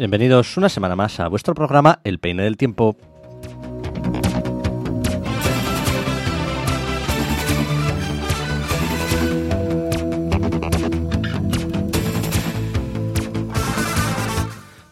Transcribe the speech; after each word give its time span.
Bienvenidos 0.00 0.56
una 0.56 0.70
semana 0.70 0.96
más 0.96 1.20
a 1.20 1.28
vuestro 1.28 1.52
programa 1.52 2.00
El 2.04 2.20
Peine 2.20 2.42
del 2.42 2.56
Tiempo. 2.56 2.96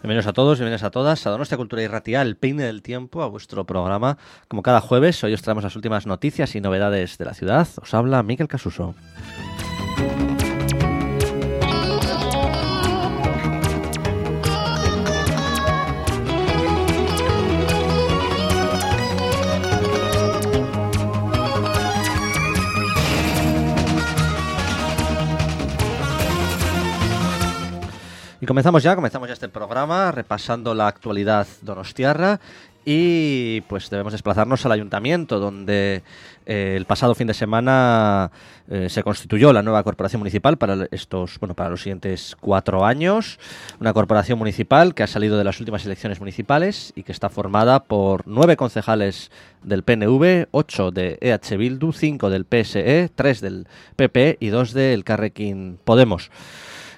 Bienvenidos 0.03 0.27
a 0.27 0.35
todos, 0.35 0.59
bienvenidos 0.59 0.83
a 0.83 0.91
todas 0.91 1.27
a 1.27 1.31
Donostia 1.31 1.57
Cultura 1.57 1.83
y 1.83 1.87
Ratia, 1.87 2.21
el 2.21 2.37
peine 2.37 2.65
del 2.65 2.83
tiempo, 2.83 3.23
a 3.23 3.29
vuestro 3.29 3.65
programa. 3.65 4.19
Como 4.47 4.63
cada 4.63 4.83
jueves, 4.83 5.25
hoy 5.25 5.33
os 5.33 5.41
traemos 5.41 5.65
las 5.65 5.75
últimas 5.75 6.07
noticias 6.07 6.55
y 6.55 6.61
novedades 6.61 7.17
de 7.17 7.25
la 7.25 7.33
ciudad. 7.33 7.67
Os 7.81 7.95
habla 7.95 8.23
Miquel 8.23 8.47
Casuso. 8.47 8.95
Comenzamos 28.49 28.83
ya, 28.83 28.97
comenzamos 28.97 29.29
ya 29.29 29.35
este 29.35 29.51
programa 29.51 30.11
repasando 30.11 30.75
la 30.75 30.87
actualidad 30.87 31.47
donostiarra 31.61 32.41
y 32.83 33.61
pues 33.69 33.91
debemos 33.91 34.15
desplazarnos 34.15 34.65
al 34.65 34.73
ayuntamiento 34.73 35.39
donde 35.39 36.03
eh, 36.47 36.73
el 36.75 36.87
pasado 36.87 37.15
fin 37.15 37.27
de 37.27 37.35
semana 37.35 38.31
eh, 38.71 38.89
se 38.89 39.03
constituyó 39.03 39.53
la 39.53 39.63
nueva 39.63 39.83
corporación 39.83 40.21
municipal 40.21 40.57
para 40.57 40.89
estos 40.91 41.39
bueno 41.41 41.55
para 41.55 41.69
los 41.69 41.83
siguientes 41.83 42.39
cuatro 42.41 42.87
años. 42.87 43.39
Una 43.81 43.93
corporación 43.93 44.39
municipal 44.39 44.95
que 44.95 45.03
ha 45.03 45.09
salido 45.09 45.37
de 45.37 45.45
las 45.45 45.61
últimas 45.61 45.85
elecciones 45.85 46.19
municipales 46.19 46.95
y 46.97 47.03
que 47.03 47.13
está 47.13 47.29
formada 47.29 47.85
por 47.85 48.27
nueve 48.27 48.57
concejales 48.57 49.31
del 49.63 49.83
PNV 49.83 50.47
ocho 50.53 50.91
de 50.91 51.19
EH 51.21 51.59
Bildu 51.59 51.93
cinco 51.93 52.31
del 52.31 52.47
PSE 52.47 53.11
tres 53.15 53.43
del 53.43 53.67
PP 53.97 54.39
y 54.41 54.49
dos 54.49 54.73
del 54.73 55.05
Carrequín 55.05 55.79
Podemos 55.85 56.31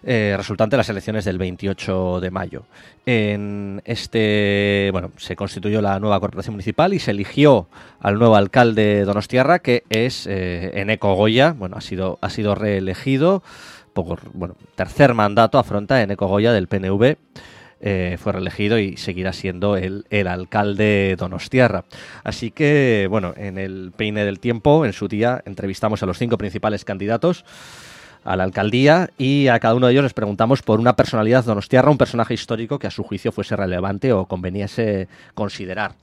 eh, 0.02 0.34
resultante 0.36 0.74
de 0.74 0.78
las 0.78 0.88
elecciones 0.88 1.24
del 1.24 1.36
28 1.36 2.20
de 2.20 2.30
mayo. 2.30 2.64
En 3.04 3.82
este, 3.84 4.88
bueno, 4.92 5.10
se 5.18 5.36
constituyó 5.36 5.82
la 5.82 5.98
nueva 6.00 6.20
corporación 6.20 6.54
municipal 6.54 6.94
y 6.94 6.98
se 6.98 7.10
eligió 7.10 7.68
al 8.00 8.18
nuevo 8.18 8.36
alcalde 8.36 9.04
Donostiarra, 9.04 9.58
que 9.58 9.84
es 9.90 10.26
eh, 10.26 10.80
Eneco 10.80 11.14
Goya. 11.14 11.52
Bueno, 11.52 11.76
ha 11.76 11.80
sido, 11.82 12.18
ha 12.22 12.30
sido 12.30 12.54
reelegido 12.54 13.42
por, 13.92 14.20
bueno, 14.32 14.56
tercer 14.74 15.14
mandato 15.14 15.58
afronta 15.58 16.02
Eneco 16.02 16.26
Goya 16.28 16.52
del 16.52 16.68
PNV. 16.68 17.16
Eh, 17.82 18.18
fue 18.20 18.32
reelegido 18.32 18.78
y 18.78 18.98
seguirá 18.98 19.32
siendo 19.32 19.76
el, 19.76 20.04
el, 20.10 20.28
alcalde 20.28 21.16
Donostiarra. 21.18 21.84
Así 22.24 22.50
que, 22.50 23.06
bueno, 23.08 23.32
en 23.36 23.56
el 23.56 23.92
peine 23.96 24.24
del 24.26 24.38
tiempo, 24.38 24.84
en 24.84 24.92
su 24.92 25.08
día, 25.08 25.42
entrevistamos 25.46 26.02
a 26.02 26.06
los 26.06 26.18
cinco 26.18 26.36
principales 26.36 26.84
candidatos 26.84 27.44
a 28.24 28.36
la 28.36 28.44
alcaldía 28.44 29.10
y 29.18 29.48
a 29.48 29.58
cada 29.58 29.74
uno 29.74 29.86
de 29.86 29.92
ellos 29.92 30.04
les 30.04 30.14
preguntamos 30.14 30.62
por 30.62 30.80
una 30.80 30.96
personalidad 30.96 31.44
donostiarra, 31.44 31.90
un 31.90 31.98
personaje 31.98 32.34
histórico 32.34 32.78
que 32.78 32.86
a 32.86 32.90
su 32.90 33.02
juicio 33.02 33.32
fuese 33.32 33.56
relevante 33.56 34.12
o 34.12 34.26
conveniese 34.26 35.08
considerar. 35.34 35.94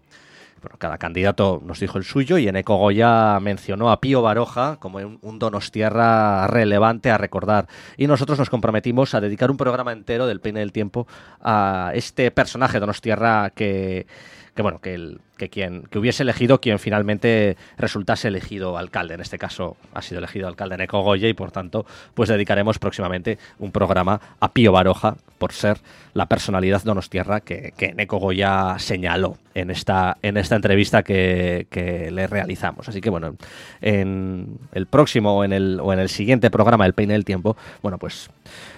Bueno, 0.62 0.78
cada 0.80 0.98
candidato 0.98 1.62
nos 1.64 1.80
dijo 1.80 2.00
el 2.00 2.04
suyo 2.04 2.40
y 2.40 2.48
Eneco 2.48 2.78
Goya 2.78 3.40
mencionó 3.40 3.92
a 3.92 4.02
Pío 4.02 4.24
Baroja 4.24 4.78
como 4.80 4.98
un, 4.98 5.20
un 5.22 5.38
donostiarra 5.38 6.48
relevante 6.48 7.12
a 7.12 7.18
recordar. 7.18 7.68
Y 7.96 8.08
nosotros 8.08 8.40
nos 8.40 8.50
comprometimos 8.50 9.14
a 9.14 9.22
dedicar 9.22 9.52
un 9.52 9.58
programa 9.58 9.92
entero 9.92 10.26
del 10.26 10.42
Peine 10.42 10.62
del 10.62 10.72
Tiempo 10.72 11.08
a 11.42 11.92
este 11.94 12.32
personaje 12.32 12.80
donostiarra 12.80 13.52
que, 13.52 14.08
que 14.56 14.62
bueno, 14.64 14.82
que, 14.82 14.96
el, 14.96 15.22
que 15.38 15.50
quien 15.50 15.84
que 15.84 16.00
hubiese 16.00 16.24
elegido 16.24 16.60
quien 16.60 16.80
finalmente 16.80 17.58
resultase 17.78 18.28
elegido 18.28 18.78
alcalde. 18.78 19.14
En 19.14 19.22
este 19.22 19.38
caso 19.38 19.78
ha 19.94 20.02
sido 20.02 20.20
elegido 20.20 20.48
alcalde 20.48 20.78
Neco 20.78 21.02
Goya 21.02 21.28
y 21.28 21.34
por 21.34 21.52
tanto 21.52 21.86
pues 22.14 22.30
dedicaremos 22.30 22.80
próximamente 22.80 23.38
un 23.60 23.72
programa 23.72 24.20
a 24.40 24.52
Pío 24.52 24.72
Baroja 24.72 25.16
por 25.38 25.54
ser 25.54 25.78
la 26.14 26.26
personalidad 26.26 26.84
donostiarra 26.84 27.42
que, 27.42 27.74
que 27.78 27.94
Goya 28.06 28.80
señaló 28.80 29.38
en 29.54 29.70
esta, 29.70 30.18
en 30.22 30.38
esta 30.38 30.56
entrevista 30.56 31.04
que, 31.04 31.68
que, 31.70 32.10
le 32.12 32.28
realizamos. 32.28 32.90
Así 32.90 33.02
que 33.02 33.10
bueno, 33.10 33.36
en 33.82 34.58
el 34.72 34.88
próximo 34.88 35.44
en 35.44 35.54
el, 35.54 35.80
o 35.82 35.94
en 35.94 36.00
el 36.00 36.10
siguiente 36.10 36.50
programa 36.50 36.86
El 36.86 36.94
Peine 36.94 37.14
del 37.14 37.26
Tiempo, 37.26 37.56
bueno 37.82 37.98
pues 37.98 38.30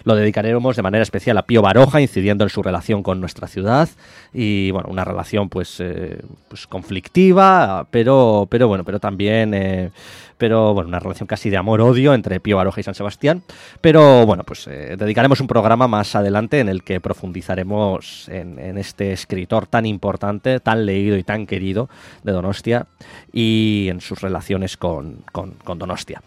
lo 0.04 0.16
dedicaremos 0.16 0.76
de 0.76 0.82
manera 0.82 1.04
especial 1.04 1.38
a 1.38 1.44
Pío 1.44 1.62
Baroja, 1.62 2.02
incidiendo 2.02 2.44
en 2.44 2.50
su 2.50 2.64
relación 2.64 3.04
con 3.04 3.20
nuestra 3.20 3.48
ciudad 3.48 3.90
y 4.34 4.72
bueno, 4.72 4.90
una 4.90 5.06
relación 5.06 5.50
pues, 5.50 5.80
eh, 5.80 6.20
pues 6.50 6.68
conflictiva, 6.68 7.88
pero, 7.92 8.48
pero 8.50 8.68
bueno, 8.68 8.84
pero 8.84 9.00
también 9.00 9.54
eh, 9.54 9.92
pero 10.40 10.74
bueno, 10.74 10.88
una 10.88 11.00
relación 11.00 11.28
casi 11.28 11.50
de 11.50 11.58
amor-odio 11.58 12.14
entre 12.14 12.40
Pío 12.40 12.56
Baroja 12.56 12.80
y 12.80 12.84
San 12.84 12.96
Sebastián. 12.96 13.44
Pero 13.82 14.26
bueno, 14.26 14.44
pues 14.46 14.66
eh, 14.68 14.96
dedicaremos 14.98 15.42
un 15.42 15.48
programa 15.48 15.88
más 15.90 16.16
adelante 16.16 16.62
en 16.62 16.70
el 16.70 16.82
que 16.82 17.02
profundizaremos 17.02 18.30
en, 18.30 18.78
este 18.78 19.12
escritor 19.12 19.68
tan 19.68 19.86
importante, 19.86 20.62
tan 20.62 20.86
leído 20.86 21.18
y 21.18 21.24
tan 21.24 21.46
querido 21.46 21.90
de 22.24 22.32
Donostia 22.32 22.88
y 23.34 23.88
en 23.90 24.00
sus 24.00 24.22
relaciones 24.22 24.78
con, 24.78 25.26
con, 25.34 25.78
Donostia. 25.78 26.24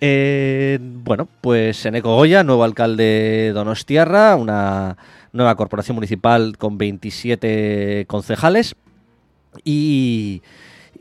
Eh, 0.00 0.80
bueno, 0.82 1.28
pues 1.40 1.86
Eneco 1.86 2.16
Goya, 2.16 2.42
nuevo 2.42 2.64
alcalde 2.64 3.04
de 3.04 3.52
Donostiarra, 3.52 4.34
una 4.34 4.96
nueva 5.32 5.54
corporación 5.54 5.94
municipal 5.94 6.58
con 6.58 6.78
27 6.78 8.06
concejales 8.08 8.74
y 9.64 10.42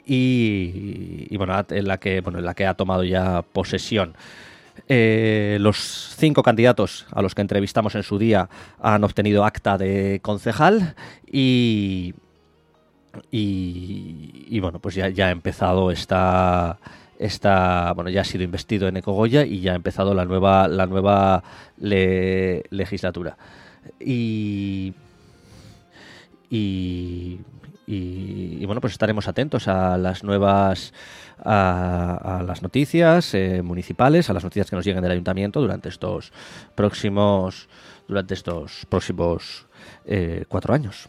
y, 0.06 1.38
bueno, 1.38 1.53
en 1.69 1.88
la 1.88 1.97
que 2.00 2.22
bueno, 2.22 2.39
en 2.39 2.45
la 2.45 2.53
que 2.53 2.66
ha 2.66 2.73
tomado 2.73 3.03
ya 3.03 3.44
posesión. 3.53 4.16
Eh, 4.88 5.57
los 5.62 5.78
cinco 6.17 6.44
candidatos 6.44 7.06
a 7.12 7.22
los 7.22 7.35
que 7.35 7.41
entrevistamos 7.41 7.95
en 7.95 8.03
su 8.03 8.17
día 8.17 8.50
han 8.81 9.03
obtenido 9.03 9.45
acta 9.45 9.78
de 9.78 10.19
concejal 10.22 10.95
y, 11.31 12.13
y, 13.31 14.59
bueno, 14.59 14.79
pues 14.79 14.95
ya, 14.95 15.09
ya, 15.09 15.28
ha 15.28 15.31
empezado 15.31 15.91
esta, 15.91 16.78
esta, 17.19 17.94
bueno, 17.94 18.09
ya 18.09 18.22
ha 18.22 18.25
sido 18.25 18.44
investido 18.44 18.88
en 18.88 18.97
Ecogoya 18.97 19.45
y 19.45 19.62
ya 19.62 19.73
ha 19.73 19.75
empezado 19.75 20.13
la 20.13 20.25
nueva, 20.25 20.68
la 20.68 20.88
nueva 20.88 21.44
le, 21.78 22.63
legislatura. 22.69 23.38
Y, 24.00 24.94
y 26.50 27.39
y, 27.88 28.58
y, 28.62 28.66
bueno, 28.66 28.81
pues 28.81 28.94
estaremos 28.94 29.28
atentos 29.28 29.68
a 29.68 29.97
las 29.97 30.24
nuevas 30.24 30.94
a, 31.44 32.40
a 32.40 32.44
las 32.44 32.62
noticias 32.62 33.34
eh, 33.34 33.62
municipales, 33.62 34.30
a 34.30 34.34
las 34.34 34.44
noticias 34.44 34.69
que 34.69 34.75
nos 34.75 34.86
lleguen 34.86 35.02
del 35.02 35.12
ayuntamiento 35.12 35.59
durante 35.59 35.90
estos 35.90 36.31
próximos 36.75 37.68
durante 38.08 38.34
estos 38.34 38.86
próximos 38.90 39.66
eh, 40.06 40.46
cuatro 40.47 40.74
años. 40.74 41.08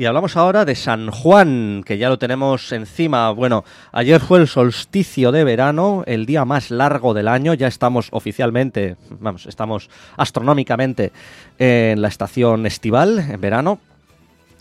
Y 0.00 0.04
hablamos 0.04 0.36
ahora 0.36 0.64
de 0.64 0.76
San 0.76 1.10
Juan, 1.10 1.82
que 1.84 1.98
ya 1.98 2.08
lo 2.08 2.20
tenemos 2.20 2.70
encima. 2.70 3.32
Bueno, 3.32 3.64
ayer 3.90 4.20
fue 4.20 4.38
el 4.38 4.46
solsticio 4.46 5.32
de 5.32 5.42
verano, 5.42 6.04
el 6.06 6.24
día 6.24 6.44
más 6.44 6.70
largo 6.70 7.14
del 7.14 7.26
año. 7.26 7.52
Ya 7.52 7.66
estamos 7.66 8.06
oficialmente, 8.12 8.94
vamos, 9.18 9.46
estamos 9.46 9.90
astronómicamente 10.16 11.10
en 11.58 12.00
la 12.00 12.06
estación 12.06 12.64
estival, 12.64 13.18
en 13.18 13.40
verano. 13.40 13.80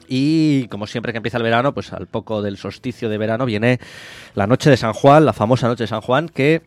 Y 0.07 0.67
como 0.69 0.87
siempre 0.87 1.13
que 1.13 1.17
empieza 1.17 1.37
el 1.37 1.43
verano, 1.43 1.71
pues 1.71 1.93
al 1.93 2.07
poco 2.07 2.41
del 2.41 2.57
solsticio 2.57 3.07
de 3.07 3.19
verano 3.19 3.45
viene 3.45 3.79
la 4.33 4.47
noche 4.47 4.71
de 4.71 4.77
San 4.77 4.93
Juan, 4.93 5.23
la 5.23 5.33
famosa 5.33 5.67
noche 5.67 5.83
de 5.83 5.87
San 5.87 6.01
Juan, 6.01 6.29
que 6.29 6.63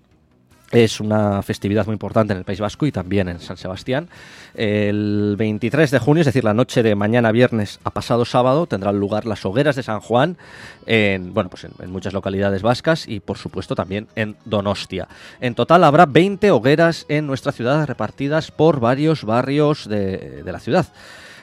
es 0.70 1.00
una 1.00 1.42
festividad 1.42 1.86
muy 1.86 1.94
importante 1.94 2.32
en 2.32 2.38
el 2.38 2.44
País 2.44 2.60
Vasco 2.60 2.86
y 2.86 2.92
también 2.92 3.28
en 3.28 3.40
San 3.40 3.56
Sebastián. 3.56 4.08
El 4.54 5.34
23 5.36 5.90
de 5.90 5.98
junio, 5.98 6.20
es 6.20 6.26
decir, 6.26 6.44
la 6.44 6.54
noche 6.54 6.82
de 6.82 6.94
mañana 6.94 7.32
viernes 7.32 7.80
a 7.84 7.90
pasado 7.90 8.24
sábado, 8.24 8.66
tendrán 8.66 8.98
lugar 8.98 9.26
las 9.26 9.44
hogueras 9.44 9.76
de 9.76 9.82
San 9.82 10.00
Juan 10.00 10.36
en, 10.86 11.34
bueno, 11.34 11.50
pues 11.50 11.64
en, 11.64 11.90
muchas 11.90 12.12
localidades 12.12 12.62
vascas 12.62 13.08
y, 13.08 13.20
por 13.20 13.38
supuesto, 13.38 13.74
también 13.74 14.06
en 14.14 14.36
Donostia. 14.44 15.08
En 15.40 15.54
total 15.54 15.82
habrá 15.84 16.06
20 16.06 16.50
hogueras 16.50 17.06
en 17.08 17.26
nuestra 17.26 17.52
ciudad 17.52 17.86
repartidas 17.86 18.50
por 18.50 18.80
varios 18.80 19.24
barrios 19.24 19.88
de, 19.88 20.42
de 20.44 20.52
la 20.52 20.60
ciudad. 20.60 20.86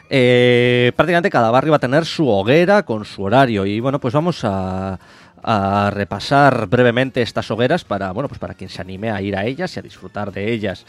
Eh, 0.10 0.94
prácticamente 0.96 1.30
cada 1.30 1.52
barrio 1.52 1.72
va 1.72 1.78
a 1.78 1.80
tener 1.80 2.06
su 2.06 2.30
hoguera 2.30 2.84
con 2.84 3.04
su 3.04 3.24
horario 3.24 3.66
y 3.66 3.82
bueno, 3.82 4.00
pues 4.00 4.14
vamos 4.14 4.40
a 4.44 4.98
a 5.44 5.90
repasar 5.92 6.68
brevemente 6.68 7.22
estas 7.22 7.50
hogueras 7.52 7.84
para, 7.84 8.12
bueno, 8.12 8.28
pues 8.28 8.40
para 8.40 8.54
quien 8.54 8.70
se 8.70 8.82
anime 8.82 9.12
a 9.12 9.22
ir 9.22 9.36
a 9.36 9.46
ellas 9.46 9.76
y 9.76 9.80
a 9.80 9.82
disfrutar 9.82 10.32
de 10.32 10.52
ellas. 10.52 10.86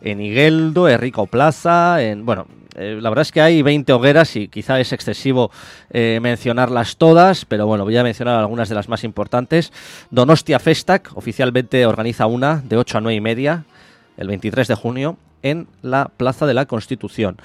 En 0.00 0.20
Igueldo, 0.20 0.88
en 0.88 0.98
Rico 0.98 1.26
Plaza, 1.26 2.02
en, 2.02 2.24
bueno, 2.24 2.46
eh, 2.76 2.98
la 3.00 3.08
verdad 3.10 3.22
es 3.22 3.32
que 3.32 3.40
hay 3.40 3.62
20 3.62 3.92
hogueras 3.92 4.36
y 4.36 4.48
quizá 4.48 4.78
es 4.78 4.92
excesivo 4.92 5.50
eh, 5.90 6.20
mencionarlas 6.22 6.96
todas, 6.96 7.44
pero 7.44 7.66
bueno, 7.66 7.84
voy 7.84 7.96
a 7.96 8.04
mencionar 8.04 8.36
algunas 8.36 8.68
de 8.68 8.74
las 8.74 8.88
más 8.88 9.04
importantes. 9.04 9.72
Donostia 10.10 10.58
Festac 10.58 11.10
oficialmente 11.16 11.86
organiza 11.86 12.26
una 12.26 12.62
de 12.64 12.76
8 12.76 12.98
a 12.98 13.00
9 13.00 13.16
y 13.16 13.20
media, 13.20 13.64
el 14.16 14.28
23 14.28 14.68
de 14.68 14.74
junio, 14.74 15.16
en 15.42 15.66
la 15.82 16.10
Plaza 16.16 16.46
de 16.46 16.54
la 16.54 16.66
Constitución 16.66 17.36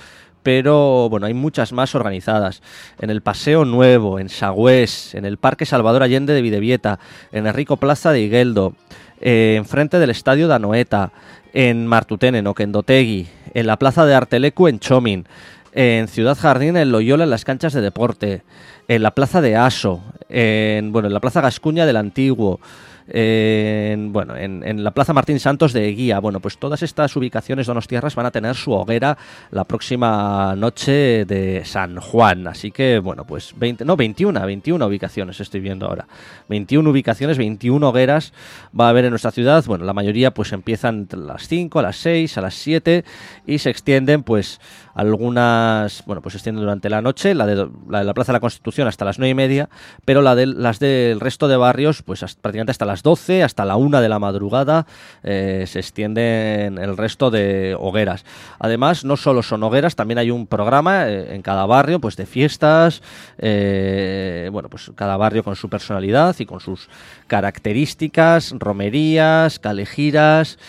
pero 0.43 1.09
bueno, 1.09 1.25
hay 1.25 1.33
muchas 1.33 1.71
más 1.71 1.95
organizadas. 1.95 2.61
En 2.99 3.09
el 3.09 3.21
Paseo 3.21 3.65
Nuevo, 3.65 4.19
en 4.19 4.29
Sagüés, 4.29 5.15
en 5.15 5.25
el 5.25 5.37
Parque 5.37 5.65
Salvador 5.65 6.03
Allende 6.03 6.33
de 6.33 6.41
Videvieta, 6.41 6.99
en 7.31 7.47
el 7.47 7.53
Rico 7.53 7.77
Plaza 7.77 8.11
de 8.11 8.21
Igueldo, 8.21 8.75
eh, 9.21 9.55
enfrente 9.57 9.99
del 9.99 10.09
Estadio 10.09 10.47
de 10.47 10.55
Anoeta, 10.55 11.11
en 11.53 11.87
Martutene, 11.87 12.39
en 12.39 12.47
Oquendotegui, 12.47 13.27
en 13.53 13.67
la 13.67 13.77
Plaza 13.77 14.05
de 14.05 14.15
Artelecu 14.15 14.67
en 14.67 14.79
Chomin, 14.79 15.25
en 15.71 16.07
Ciudad 16.07 16.37
Jardín 16.37 16.77
en 16.77 16.91
Loyola 16.91 17.23
en 17.23 17.29
las 17.29 17.45
canchas 17.45 17.73
de 17.73 17.81
deporte, 17.81 18.43
en 18.87 19.01
la 19.01 19.11
Plaza 19.11 19.41
de 19.41 19.55
Aso, 19.55 20.03
en 20.29 20.91
bueno, 20.91 21.07
en 21.07 21.13
la 21.13 21.19
Plaza 21.19 21.41
Gascuña 21.41 21.85
del 21.85 21.97
Antiguo, 21.97 22.59
en, 23.07 24.13
bueno, 24.13 24.35
en, 24.35 24.83
la 24.83 24.91
Plaza 24.91 25.13
Martín 25.13 25.39
Santos 25.39 25.73
de 25.73 25.91
Guía. 25.91 26.19
Bueno, 26.19 26.39
pues 26.39 26.57
todas 26.57 26.83
estas 26.83 27.15
ubicaciones 27.15 27.67
donostiarras 27.67 28.15
van 28.15 28.25
a 28.25 28.31
tener 28.31 28.55
su 28.55 28.71
hoguera 28.71 29.17
la 29.51 29.63
próxima 29.63 30.55
noche 30.55 31.25
de 31.25 31.63
San 31.65 31.97
Juan. 31.99 32.47
Así 32.47 32.71
que, 32.71 32.99
bueno, 32.99 33.25
pues 33.25 33.53
20, 33.57 33.85
no, 33.85 33.95
21, 33.95 34.45
21 34.45 34.85
ubicaciones 34.85 35.39
estoy 35.39 35.61
viendo 35.61 35.87
ahora. 35.87 36.07
21 36.49 36.89
ubicaciones, 36.89 37.37
21 37.37 37.87
hogueras 37.87 38.33
va 38.77 38.87
a 38.87 38.89
haber 38.89 39.05
en 39.05 39.11
nuestra 39.11 39.31
ciudad. 39.31 39.63
Bueno, 39.65 39.85
la 39.85 39.93
mayoría 39.93 40.33
pues 40.33 40.51
empiezan 40.53 41.07
a 41.11 41.15
las 41.15 41.47
5, 41.47 41.79
a 41.79 41.81
las 41.81 41.97
6, 41.97 42.37
a 42.37 42.41
las 42.41 42.55
7 42.55 43.03
y 43.45 43.57
se 43.59 43.69
extienden 43.69 44.23
pues 44.23 44.59
algunas, 44.93 46.03
bueno, 46.05 46.21
pues 46.21 46.33
se 46.33 46.37
extienden 46.37 46.63
durante 46.63 46.89
la 46.89 47.01
noche, 47.01 47.35
la 47.35 47.45
de 47.45 47.67
la, 47.89 48.13
Plaza 48.13 48.31
de 48.31 48.37
la 48.37 48.39
Constitución 48.39 48.87
hasta 48.87 49.03
las 49.03 49.19
9 49.19 49.29
y 49.29 49.35
media, 49.35 49.69
pero 50.05 50.21
la 50.21 50.35
de, 50.35 50.45
las 50.45 50.79
del 50.79 51.19
resto 51.19 51.47
de 51.47 51.57
barrios 51.57 52.01
pues 52.01 52.21
prácticamente 52.21 52.71
hasta 52.71 52.85
las 52.85 52.93
las 52.93 53.01
12 53.01 53.41
hasta 53.41 53.65
la 53.65 53.75
1 53.75 54.01
de 54.01 54.07
la 54.07 54.19
madrugada 54.19 54.85
eh, 55.23 55.65
se 55.65 55.79
extienden 55.79 56.77
el 56.77 56.95
resto 56.95 57.31
de 57.31 57.75
hogueras. 57.79 58.23
Además, 58.59 59.03
no 59.03 59.17
solo 59.17 59.41
son 59.41 59.63
hogueras, 59.63 59.95
también 59.95 60.19
hay 60.19 60.29
un 60.29 60.45
programa 60.45 61.09
eh, 61.09 61.33
en 61.33 61.41
cada 61.41 61.65
barrio 61.65 61.99
pues 61.99 62.15
de 62.15 62.27
fiestas, 62.27 63.01
eh, 63.39 64.47
bueno, 64.51 64.69
pues 64.69 64.91
cada 64.93 65.17
barrio 65.17 65.43
con 65.43 65.55
su 65.55 65.69
personalidad 65.69 66.35
y 66.37 66.45
con 66.45 66.59
sus 66.59 66.87
características, 67.25 68.53
romerías, 68.59 69.57
calejiras, 69.57 70.59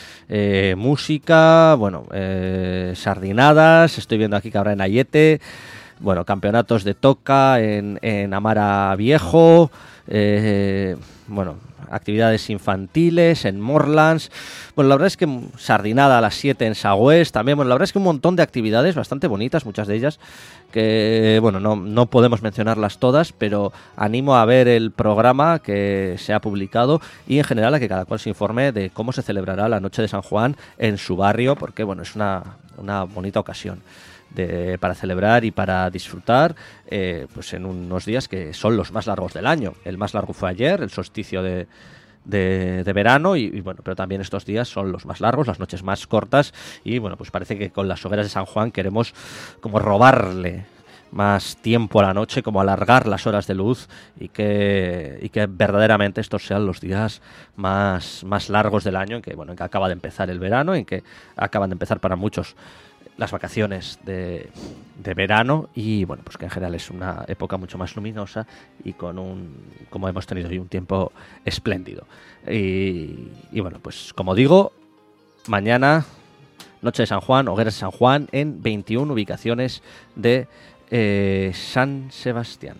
música, 0.76 1.75
bueno, 1.75 2.06
sardinadas, 2.94 3.99
viendo 4.16 4.37
aquí 4.37 4.50
que 4.50 4.58
habrá 4.58 4.72
en 4.72 4.81
Ayete, 4.81 5.40
bueno, 6.00 6.25
campeonatos 6.25 6.84
de 6.84 6.94
toca 6.94 7.61
en, 7.61 7.99
en 8.02 8.34
Amara 8.34 8.94
Viejo, 8.96 9.70
bueno, 11.26 11.56
actividades 11.91 12.50
infantiles 12.50 13.44
en 13.44 13.61
Morlands. 13.61 14.31
Bueno, 14.75 14.88
la 14.88 14.97
verdad 14.97 15.06
es 15.06 15.17
que 15.17 15.29
sardinada 15.56 16.19
a 16.19 16.21
las 16.21 16.35
7 16.35 16.67
en 16.67 16.75
Sagüez 16.75 17.32
también. 17.32 17.56
Bueno, 17.56 17.69
la 17.69 17.75
verdad 17.76 17.85
es 17.85 17.93
que 17.93 17.99
un 17.99 18.05
montón 18.05 18.37
de 18.37 18.43
actividades 18.43 18.94
bastante 18.94 19.26
bonitas, 19.26 19.65
muchas 19.65 19.87
de 19.87 19.97
ellas, 19.97 20.19
que, 20.73 21.38
bueno, 21.41 21.61
no, 21.61 21.76
no 21.76 22.06
podemos 22.06 22.43
mencionarlas 22.43 22.99
todas, 22.99 23.32
pero 23.32 23.73
animo 23.97 24.37
a 24.37 24.44
ver 24.44 24.69
el 24.69 24.91
programa 24.91 25.61
que 25.61 26.17
se 26.19 26.32
ha 26.32 26.41
publicado 26.41 27.00
y 27.26 27.38
en 27.38 27.44
general 27.44 27.75
a 27.75 27.81
que 27.81 27.88
cada 27.88 28.05
cual 28.05 28.21
se 28.21 28.31
informe 28.31 28.73
de 28.73 28.91
cómo 28.91 29.12
se 29.12 29.23
celebrará 29.23 29.69
la 29.69 29.81
noche 29.81 30.03
de 30.03 30.09
San 30.09 30.23
Juan 30.23 30.56
en 30.79 30.99
su 30.99 31.17
barrio, 31.17 31.56
porque, 31.56 31.85
bueno, 31.85 32.03
es 32.03 32.15
una, 32.15 32.43
una 32.76 33.05
bonita 33.05 33.41
ocasión 33.41 33.81
para 34.81 34.94
celebrar 34.94 35.44
y 35.44 35.50
para 35.50 35.90
disfrutar 35.90 36.54
eh, 36.86 37.26
pues 37.32 37.52
en 37.54 37.66
unos 37.66 38.04
días 38.04 38.28
que 38.28 38.52
son 38.52 38.76
los 38.76 38.92
más 38.92 39.06
largos 39.06 39.32
del 39.32 39.46
año. 39.46 39.75
El 39.84 39.98
más 39.98 40.14
largo 40.14 40.32
fue 40.32 40.50
ayer, 40.50 40.82
el 40.82 40.90
solsticio 40.90 41.42
de, 41.42 41.66
de, 42.25 42.92
verano 42.92 43.36
y, 43.36 43.60
bueno, 43.60 43.81
pero 43.84 43.96
también 43.96 44.20
estos 44.20 44.44
días 44.44 44.69
son 44.69 44.92
los 44.92 45.06
más 45.06 45.20
largos, 45.20 45.46
las 45.46 45.60
noches 45.60 45.82
más 45.82 46.06
cortas 46.06 46.52
y 46.84 46.98
bueno, 46.98 47.16
pues 47.16 47.31
parece 47.31 47.58
que 47.58 47.70
con 47.70 47.88
las 47.88 48.04
hogueras 48.04 48.26
de 48.26 48.31
San 48.31 48.46
Juan 48.46 48.70
queremos 48.70 49.14
como 49.60 49.78
robarle 49.78 50.66
más 51.14 51.56
tiempo 51.58 52.00
a 52.00 52.02
la 52.02 52.14
noche, 52.14 52.42
como 52.42 52.60
alargar 52.60 53.06
las 53.06 53.26
horas 53.26 53.46
de 53.46 53.54
luz 53.54 53.88
y 54.19 54.28
que, 54.28 55.19
y 55.22 55.28
que 55.28 55.46
verdaderamente 55.46 56.20
estos 56.20 56.44
sean 56.44 56.66
los 56.66 56.80
días 56.80 57.22
más, 57.54 58.25
más 58.25 58.48
largos 58.50 58.82
del 58.82 58.96
año, 58.96 59.16
en 59.16 59.22
que, 59.22 59.34
bueno, 59.37 59.52
en 59.52 59.56
que 59.56 59.62
acaba 59.62 59.87
de 59.87 59.92
empezar 59.92 60.28
el 60.28 60.40
verano, 60.40 60.75
en 60.75 60.84
que 60.84 61.04
acaban 61.37 61.70
de 61.70 61.75
empezar 61.75 62.00
para 62.00 62.16
muchos 62.16 62.56
las 63.16 63.31
vacaciones 63.31 63.99
de, 64.05 64.50
de, 65.02 65.14
verano 65.14 65.69
y 65.75 66.05
bueno, 66.05 66.22
pues 66.25 66.37
que 66.37 66.46
en 66.46 66.50
general 66.50 66.75
es 66.75 66.90
una 66.90 67.25
época 67.28 67.56
mucho 67.56 67.78
más 67.78 67.94
luminosa 67.94 68.46
y 68.82 68.93
con 68.94 69.19
un, 69.19 69.56
como 69.90 70.08
hemos 70.08 70.26
tenido 70.26 70.49
hoy, 70.49 70.58
un 70.58 70.69
tiempo 70.69 71.12
espléndido. 71.44 72.06
Y, 72.46 73.31
bueno, 73.61 73.78
pues 73.81 74.12
como 74.12 74.34
digo, 74.34 74.72
mañana, 75.46 76.05
Noche 76.82 77.05
de 77.05 77.06
San 77.06 77.20
Juan, 77.20 77.49
Hogueras 77.49 77.75
de 77.75 77.81
San 77.81 77.90
Juan, 77.90 78.28
en 78.32 78.62
21 78.62 79.12
ubicaciones 79.12 79.82
de 80.16 80.49
eh, 80.90 81.52
San 81.55 82.11
Sebastián. 82.11 82.76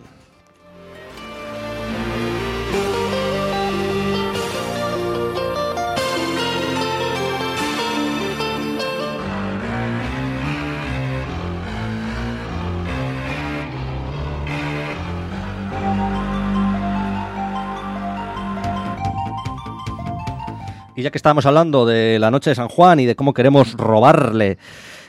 Y 20.95 21.03
ya 21.03 21.11
que 21.11 21.17
estábamos 21.17 21.45
hablando 21.45 21.85
de 21.85 22.19
la 22.19 22.31
noche 22.31 22.51
de 22.51 22.55
San 22.55 22.69
Juan 22.69 23.01
y 23.01 23.05
de 23.05 23.17
cómo 23.17 23.33
queremos 23.33 23.73
robarle 23.73 24.57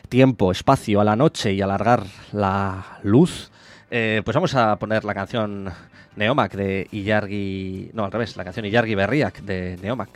tiempo, 0.08 0.50
espacio 0.50 1.00
a 1.00 1.04
la 1.04 1.14
noche 1.14 1.52
y 1.52 1.62
alargar 1.62 2.02
la 2.32 2.98
luz, 3.04 3.52
eh, 3.90 4.20
pues 4.24 4.34
vamos 4.34 4.54
a 4.56 4.76
poner 4.80 5.04
la 5.04 5.14
canción 5.14 5.70
Neomac 6.16 6.54
de 6.54 6.88
Iyargi... 6.90 7.90
No, 7.92 8.04
al 8.04 8.10
revés, 8.10 8.36
la 8.36 8.42
canción 8.42 8.66
Iyargi 8.66 8.96
Berriak 8.96 9.42
de 9.42 9.78
Neomac. 9.80 10.10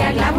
María 0.00 0.32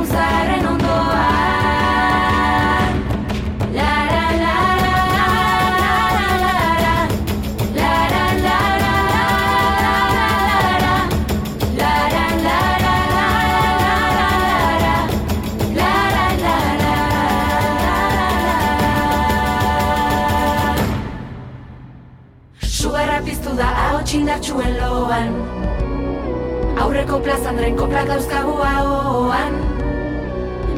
Aurreko 27.12 27.28
plazandren 27.28 27.76
koplak 27.76 28.08
dauzkagu 28.08 28.54
ahoan. 28.64 29.56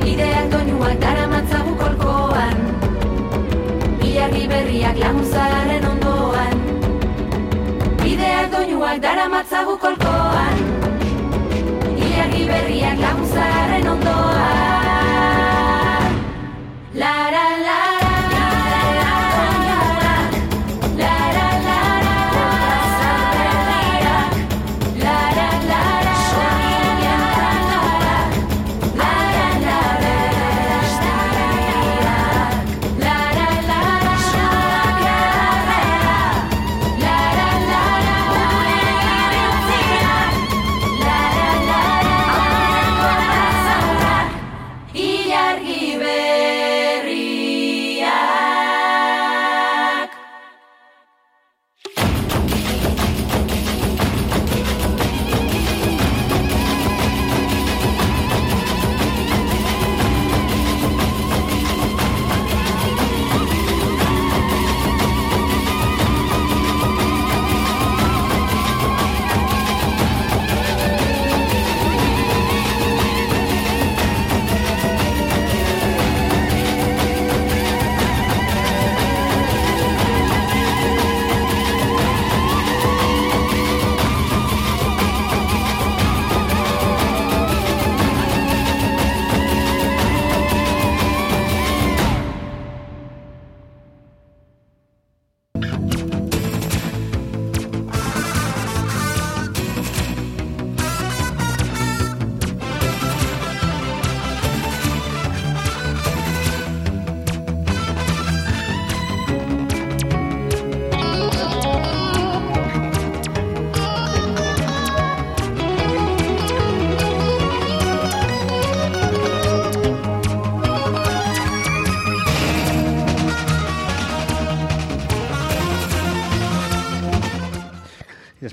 Bideak 0.01 0.47
doinuak 0.49 0.97
dara 0.97 1.27
matzagu 1.29 1.73
kolkoan. 1.77 2.57
Ilargi 4.01 4.47
berriak 4.49 4.97
lagunzaren 4.97 5.85
ondoan. 5.91 6.57
Bideak 8.01 8.49
doinuak 8.49 8.97
dara 9.05 9.29
matzagu 9.29 9.77
kolkoan. 9.77 10.57
Ilargi 12.01 12.43
berriak 12.49 12.97
lagunzaren 13.05 13.85
ondoan. 13.93 15.29
La 16.97 17.13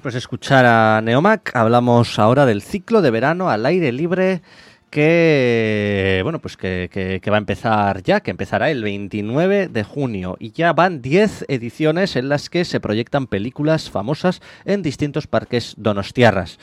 después 0.01 0.15
de 0.15 0.21
escuchar 0.21 0.65
a 0.65 1.03
Neomac, 1.03 1.55
hablamos 1.55 2.19
ahora 2.19 2.47
del 2.47 2.63
ciclo 2.63 3.03
de 3.03 3.11
verano 3.11 3.51
al 3.51 3.67
aire 3.67 3.93
libre 3.93 4.41
que 4.89 6.21
bueno 6.23 6.39
pues 6.39 6.57
que, 6.57 7.21
va 7.31 7.35
a 7.35 7.39
empezar 7.39 8.03
ya, 8.03 8.21
que 8.21 8.31
empezará 8.31 8.71
el 8.71 8.83
29 8.83 9.69
de 9.69 9.85
junio 9.85 10.39
y 10.41 10.53
ya 10.53 10.73
van 10.73 11.03
10 11.03 11.45
ediciones 11.49 12.17
en 12.17 12.31
las 12.31 12.49
que 12.49 12.65
se 12.65 12.81
proyectan 12.81 13.27
películas 13.27 13.91
famosas 13.91 14.41
en 14.65 14.81
distintos 14.81 15.27
parques 15.27 15.75
donostiarras. 15.77 16.59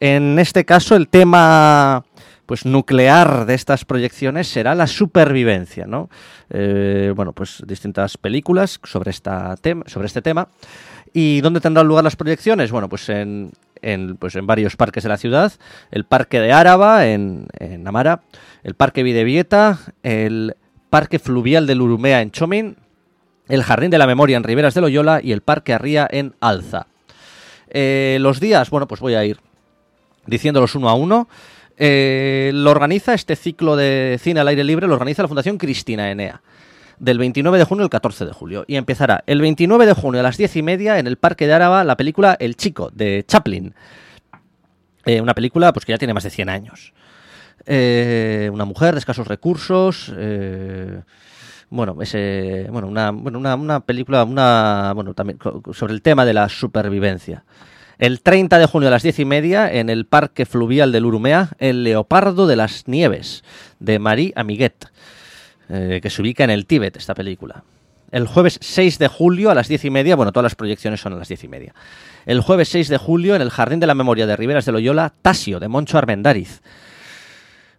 En 0.00 0.40
este 0.40 0.64
caso 0.64 0.96
el 0.96 1.06
tema 1.06 2.04
pues 2.46 2.66
nuclear 2.66 3.46
de 3.46 3.54
estas 3.54 3.84
proyecciones 3.84 4.48
será 4.48 4.74
la 4.74 4.88
supervivencia, 4.88 5.86
¿no? 5.86 6.10
Eh, 6.50 7.12
bueno, 7.14 7.32
pues 7.32 7.62
distintas 7.66 8.18
películas 8.18 8.80
sobre 8.82 9.12
esta 9.12 9.54
sobre 9.86 10.06
este 10.06 10.22
tema. 10.22 10.48
¿Y 11.14 11.40
dónde 11.40 11.60
tendrán 11.60 11.86
lugar 11.86 12.02
las 12.02 12.16
proyecciones? 12.16 12.72
Bueno, 12.72 12.88
pues 12.88 13.08
en, 13.08 13.52
en, 13.80 14.16
pues 14.16 14.34
en 14.34 14.46
varios 14.46 14.74
parques 14.74 15.04
de 15.04 15.08
la 15.08 15.16
ciudad. 15.16 15.52
El 15.92 16.04
Parque 16.04 16.40
de 16.40 16.52
Áraba, 16.52 17.06
en, 17.06 17.46
en 17.58 17.86
Amara. 17.86 18.22
El 18.64 18.74
Parque 18.74 19.04
Videvieta. 19.04 19.78
El 20.02 20.56
Parque 20.90 21.20
Fluvial 21.20 21.68
del 21.68 21.80
Urumea, 21.80 22.20
en 22.20 22.32
Chomin. 22.32 22.76
El 23.48 23.62
Jardín 23.62 23.90
de 23.90 23.98
la 23.98 24.08
Memoria, 24.08 24.36
en 24.36 24.42
Riberas 24.42 24.74
de 24.74 24.80
Loyola. 24.80 25.20
Y 25.22 25.30
el 25.30 25.40
Parque 25.40 25.72
Arría, 25.72 26.06
en 26.10 26.34
Alza. 26.40 26.88
Eh, 27.70 28.18
los 28.20 28.40
días, 28.40 28.68
bueno, 28.70 28.88
pues 28.88 29.00
voy 29.00 29.14
a 29.14 29.24
ir 29.24 29.38
diciéndolos 30.26 30.74
uno 30.74 30.88
a 30.88 30.94
uno. 30.94 31.28
Eh, 31.76 32.50
lo 32.54 32.70
organiza 32.70 33.14
este 33.14 33.36
ciclo 33.36 33.76
de 33.76 34.18
cine 34.20 34.40
al 34.40 34.48
aire 34.48 34.64
libre, 34.64 34.86
lo 34.86 34.94
organiza 34.94 35.22
la 35.22 35.28
Fundación 35.28 35.58
Cristina 35.58 36.10
Enea. 36.10 36.40
Del 37.04 37.18
29 37.18 37.58
de 37.58 37.64
junio 37.64 37.84
al 37.84 37.90
14 37.90 38.24
de 38.24 38.32
julio. 38.32 38.64
Y 38.66 38.76
empezará 38.76 39.22
el 39.26 39.42
29 39.42 39.84
de 39.84 39.92
junio 39.92 40.20
a 40.20 40.22
las 40.22 40.38
10 40.38 40.56
y 40.56 40.62
media 40.62 40.98
en 40.98 41.06
el 41.06 41.18
Parque 41.18 41.46
de 41.46 41.52
Áraba 41.52 41.84
la 41.84 41.98
película 41.98 42.34
El 42.40 42.56
Chico, 42.56 42.90
de 42.94 43.24
Chaplin. 43.28 43.74
Eh, 45.04 45.20
una 45.20 45.34
película 45.34 45.70
pues, 45.74 45.84
que 45.84 45.92
ya 45.92 45.98
tiene 45.98 46.14
más 46.14 46.24
de 46.24 46.30
100 46.30 46.48
años. 46.48 46.94
Eh, 47.66 48.48
una 48.50 48.64
mujer 48.64 48.94
de 48.94 49.00
escasos 49.00 49.28
recursos. 49.28 50.10
eh, 50.16 51.02
bueno, 51.68 52.00
ese, 52.00 52.68
bueno, 52.70 52.88
una, 52.88 53.10
bueno, 53.10 53.38
una, 53.38 53.54
una 53.54 53.80
película 53.80 54.24
una, 54.24 54.92
bueno, 54.94 55.12
también 55.12 55.38
sobre 55.74 55.92
el 55.92 56.00
tema 56.00 56.24
de 56.24 56.32
la 56.32 56.48
supervivencia. 56.48 57.44
El 57.98 58.22
30 58.22 58.58
de 58.58 58.66
junio 58.66 58.88
a 58.88 58.92
las 58.92 59.02
10 59.02 59.18
y 59.18 59.24
media 59.26 59.70
en 59.70 59.90
el 59.90 60.06
Parque 60.06 60.46
Fluvial 60.46 60.90
del 60.90 61.04
Urumea, 61.04 61.50
El 61.58 61.84
Leopardo 61.84 62.46
de 62.46 62.56
las 62.56 62.88
Nieves, 62.88 63.44
de 63.78 63.98
Marie 63.98 64.32
Amiguet, 64.36 64.86
eh, 65.68 66.00
que 66.02 66.10
se 66.10 66.22
ubica 66.22 66.44
en 66.44 66.50
el 66.50 66.66
Tíbet, 66.66 66.96
esta 66.96 67.14
película. 67.14 67.64
El 68.10 68.26
jueves 68.26 68.58
6 68.60 68.98
de 68.98 69.08
julio 69.08 69.50
a 69.50 69.54
las 69.54 69.66
10 69.66 69.86
y 69.86 69.90
media, 69.90 70.14
bueno, 70.14 70.30
todas 70.30 70.44
las 70.44 70.54
proyecciones 70.54 71.00
son 71.00 71.14
a 71.14 71.16
las 71.16 71.28
10 71.28 71.44
y 71.44 71.48
media. 71.48 71.74
El 72.26 72.40
jueves 72.40 72.68
6 72.68 72.88
de 72.88 72.96
julio 72.96 73.34
en 73.34 73.42
el 73.42 73.50
Jardín 73.50 73.80
de 73.80 73.86
la 73.86 73.94
Memoria 73.94 74.26
de 74.26 74.36
Riberas 74.36 74.64
de 74.64 74.72
Loyola, 74.72 75.12
Tasio, 75.20 75.58
de 75.58 75.68
Moncho 75.68 75.98
Armendáriz. 75.98 76.62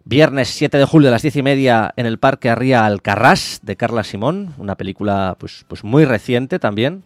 Viernes 0.04 0.48
7 0.50 0.78
de 0.78 0.84
julio 0.84 1.08
a 1.08 1.12
las 1.12 1.22
10 1.22 1.36
y 1.36 1.42
media 1.42 1.92
en 1.96 2.06
el 2.06 2.18
Parque 2.18 2.50
Arría 2.50 2.84
Alcarrás, 2.86 3.60
de 3.62 3.76
Carla 3.76 4.04
Simón, 4.04 4.54
una 4.58 4.76
película 4.76 5.36
pues, 5.38 5.64
pues 5.66 5.82
muy 5.82 6.04
reciente 6.04 6.58
también. 6.58 7.02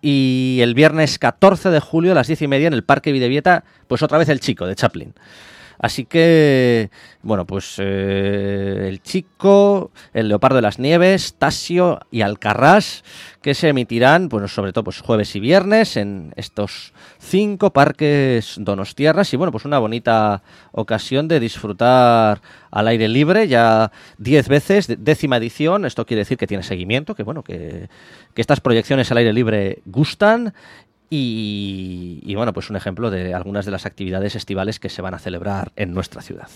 Y 0.00 0.60
el 0.62 0.74
viernes 0.74 1.18
14 1.18 1.70
de 1.70 1.80
julio 1.80 2.12
a 2.12 2.14
las 2.14 2.28
10 2.28 2.42
y 2.42 2.46
media 2.46 2.68
en 2.68 2.74
el 2.74 2.84
Parque 2.84 3.10
Videvieta, 3.10 3.64
pues 3.88 4.02
otra 4.02 4.18
vez 4.18 4.28
El 4.28 4.38
Chico, 4.38 4.66
de 4.66 4.76
Chaplin. 4.76 5.14
Así 5.78 6.04
que, 6.04 6.90
bueno, 7.22 7.46
pues 7.46 7.76
eh, 7.78 8.86
el 8.88 9.00
Chico, 9.02 9.90
el 10.12 10.28
Leopardo 10.28 10.56
de 10.56 10.62
las 10.62 10.78
Nieves, 10.78 11.34
Tasio 11.38 12.00
y 12.10 12.22
Alcarrás, 12.22 13.04
que 13.42 13.54
se 13.54 13.68
emitirán, 13.68 14.28
bueno, 14.28 14.48
sobre 14.48 14.72
todo 14.72 14.84
pues 14.84 15.00
jueves 15.00 15.34
y 15.36 15.40
viernes 15.40 15.96
en 15.96 16.32
estos 16.36 16.92
cinco 17.18 17.72
parques 17.72 18.56
donostiarras 18.58 19.32
y 19.32 19.36
bueno, 19.36 19.52
pues 19.52 19.64
una 19.64 19.78
bonita 19.78 20.42
ocasión 20.72 21.28
de 21.28 21.38
disfrutar 21.38 22.40
al 22.70 22.88
aire 22.88 23.08
libre, 23.08 23.46
ya 23.46 23.92
diez 24.18 24.48
veces, 24.48 24.88
décima 24.98 25.36
edición, 25.36 25.84
esto 25.84 26.04
quiere 26.04 26.22
decir 26.22 26.36
que 26.36 26.46
tiene 26.46 26.62
seguimiento, 26.62 27.14
que 27.14 27.22
bueno, 27.22 27.42
que, 27.42 27.88
que 28.34 28.40
estas 28.40 28.60
proyecciones 28.60 29.10
al 29.12 29.18
aire 29.18 29.32
libre 29.32 29.78
gustan 29.86 30.52
y, 31.10 32.20
y, 32.22 32.34
bueno, 32.34 32.52
pues 32.52 32.70
un 32.70 32.76
ejemplo 32.76 33.10
de 33.10 33.34
algunas 33.34 33.64
de 33.64 33.70
las 33.70 33.86
actividades 33.86 34.36
estivales 34.36 34.78
que 34.78 34.88
se 34.88 35.02
van 35.02 35.14
a 35.14 35.18
celebrar 35.18 35.72
en 35.76 35.94
nuestra 35.94 36.22
ciudad. 36.22 36.48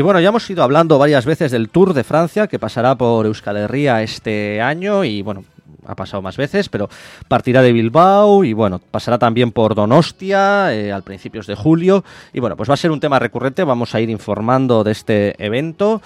Y 0.00 0.02
bueno, 0.02 0.18
ya 0.18 0.30
hemos 0.30 0.48
ido 0.48 0.62
hablando 0.62 0.98
varias 0.98 1.26
veces 1.26 1.52
del 1.52 1.68
Tour 1.68 1.92
de 1.92 2.04
Francia 2.04 2.46
que 2.46 2.58
pasará 2.58 2.94
por 2.94 3.26
Euskal 3.26 3.58
Herria 3.58 4.02
este 4.02 4.62
año 4.62 5.04
y 5.04 5.20
bueno, 5.20 5.44
ha 5.86 5.94
pasado 5.94 6.22
más 6.22 6.38
veces, 6.38 6.70
pero 6.70 6.88
partirá 7.28 7.60
de 7.60 7.70
Bilbao 7.70 8.42
y 8.42 8.54
bueno, 8.54 8.78
pasará 8.78 9.18
también 9.18 9.52
por 9.52 9.74
Donostia 9.74 10.74
eh, 10.74 10.90
al 10.90 11.02
principios 11.02 11.46
de 11.46 11.54
julio. 11.54 12.02
Y 12.32 12.40
bueno, 12.40 12.56
pues 12.56 12.70
va 12.70 12.72
a 12.72 12.78
ser 12.78 12.90
un 12.90 12.98
tema 12.98 13.18
recurrente, 13.18 13.62
vamos 13.62 13.94
a 13.94 14.00
ir 14.00 14.08
informando 14.08 14.84
de 14.84 14.92
este 14.92 15.44
evento. 15.44 16.00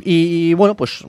Y 0.00 0.54
bueno, 0.54 0.76
pues 0.76 1.04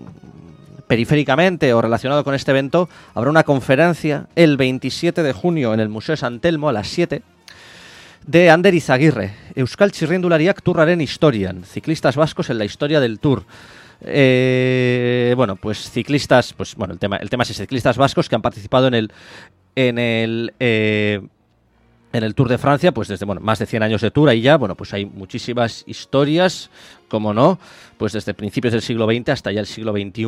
periféricamente 0.88 1.76
o 1.76 1.82
relacionado 1.84 2.24
con 2.24 2.34
este 2.34 2.50
evento 2.50 2.90
habrá 3.14 3.30
una 3.30 3.44
conferencia 3.44 4.26
el 4.36 4.58
27 4.58 5.22
de 5.22 5.32
junio 5.32 5.76
en 5.76 5.80
el 5.80 5.90
Museo 5.90 6.18
San 6.18 6.40
Telmo 6.40 6.70
a 6.70 6.74
las 6.74 6.88
7 6.88 7.22
de 8.28 8.50
Ander 8.50 8.74
Izaguirre, 8.74 9.34
Euskal 9.56 9.92
Txirrindulariak 9.92 10.62
Turraren 10.66 11.02
historian, 11.02 11.64
ciclistas 11.64 12.16
vascos 12.16 12.50
en 12.50 12.58
la 12.58 12.66
historia 12.66 13.00
del 13.00 13.20
Tour. 13.20 13.44
Eh, 14.02 15.34
bueno, 15.38 15.56
pues 15.56 15.90
ciclistas, 15.90 16.54
pues 16.54 16.76
bueno, 16.76 16.94
el 16.94 17.00
tema, 17.00 17.18
el 17.18 17.30
tema 17.30 17.44
es 17.44 17.56
ciclistas 17.56 17.98
vascos 17.98 18.28
que 18.28 18.36
han 18.36 18.42
participado 18.42 18.88
en 18.88 18.94
el 18.96 19.12
en 19.76 20.00
el 20.00 20.54
eh, 20.60 21.22
en 22.16 22.24
el 22.24 22.34
Tour 22.34 22.48
de 22.48 22.58
Francia, 22.58 22.94
pues 22.94 23.10
desde 23.10 23.26
bueno, 23.26 23.42
más 23.42 23.60
de 23.60 23.66
100 23.66 23.84
años 23.84 24.00
de 24.00 24.10
Tour 24.10 24.30
ahí 24.30 24.40
ya, 24.40 24.56
bueno, 24.56 24.76
pues 24.76 24.94
hay 24.94 25.06
muchísimas 25.06 25.84
historias, 25.86 26.70
como 27.10 27.34
no, 27.34 27.60
pues 27.98 28.14
desde 28.14 28.34
principios 28.34 28.72
del 28.72 28.82
siglo 28.82 29.06
XX 29.06 29.30
hasta 29.30 29.52
ya 29.52 29.60
el 29.60 29.66
siglo 29.66 29.92
XXI, 29.92 30.26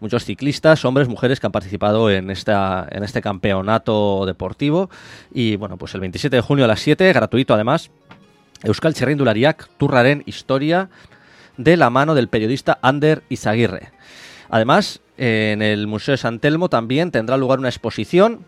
muchos 0.00 0.24
ciclistas, 0.24 0.86
hombres, 0.86 1.06
mujeres 1.06 1.38
que 1.38 1.46
han 1.46 1.52
participado 1.52 2.10
en 2.10 2.30
esta 2.30 2.88
en 2.90 3.04
este 3.04 3.20
campeonato 3.20 4.24
deportivo 4.24 4.88
y 5.30 5.56
bueno, 5.56 5.76
pues 5.76 5.94
el 5.94 6.00
27 6.00 6.34
de 6.34 6.40
junio 6.40 6.64
a 6.64 6.68
las 6.68 6.80
7, 6.80 7.12
gratuito 7.12 7.52
además, 7.52 7.90
Euskal 8.62 8.94
Txerrindulariak 8.94 9.68
Turraren 9.76 10.22
historia 10.24 10.88
de 11.58 11.76
la 11.76 11.90
mano 11.90 12.14
del 12.14 12.28
periodista 12.28 12.78
Ander 12.80 13.22
Izaguirre. 13.28 13.90
Además, 14.48 15.00
en 15.18 15.60
el 15.60 15.88
Museo 15.88 16.12
de 16.12 16.18
San 16.18 16.38
Telmo 16.38 16.70
también 16.70 17.10
tendrá 17.10 17.36
lugar 17.36 17.58
una 17.58 17.68
exposición 17.68 18.46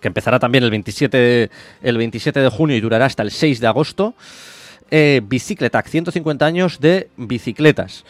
que 0.00 0.08
empezará 0.08 0.38
también 0.38 0.64
el 0.64 0.70
27, 0.70 1.16
de- 1.16 1.50
el 1.82 1.96
27 1.98 2.40
de 2.40 2.48
junio 2.48 2.76
y 2.76 2.80
durará 2.80 3.06
hasta 3.06 3.22
el 3.22 3.30
6 3.30 3.60
de 3.60 3.66
agosto. 3.66 4.14
Eh, 4.90 5.20
Bicicletac, 5.24 5.88
150 5.88 6.46
años 6.46 6.78
de 6.80 7.08
bicicletas. 7.16 8.04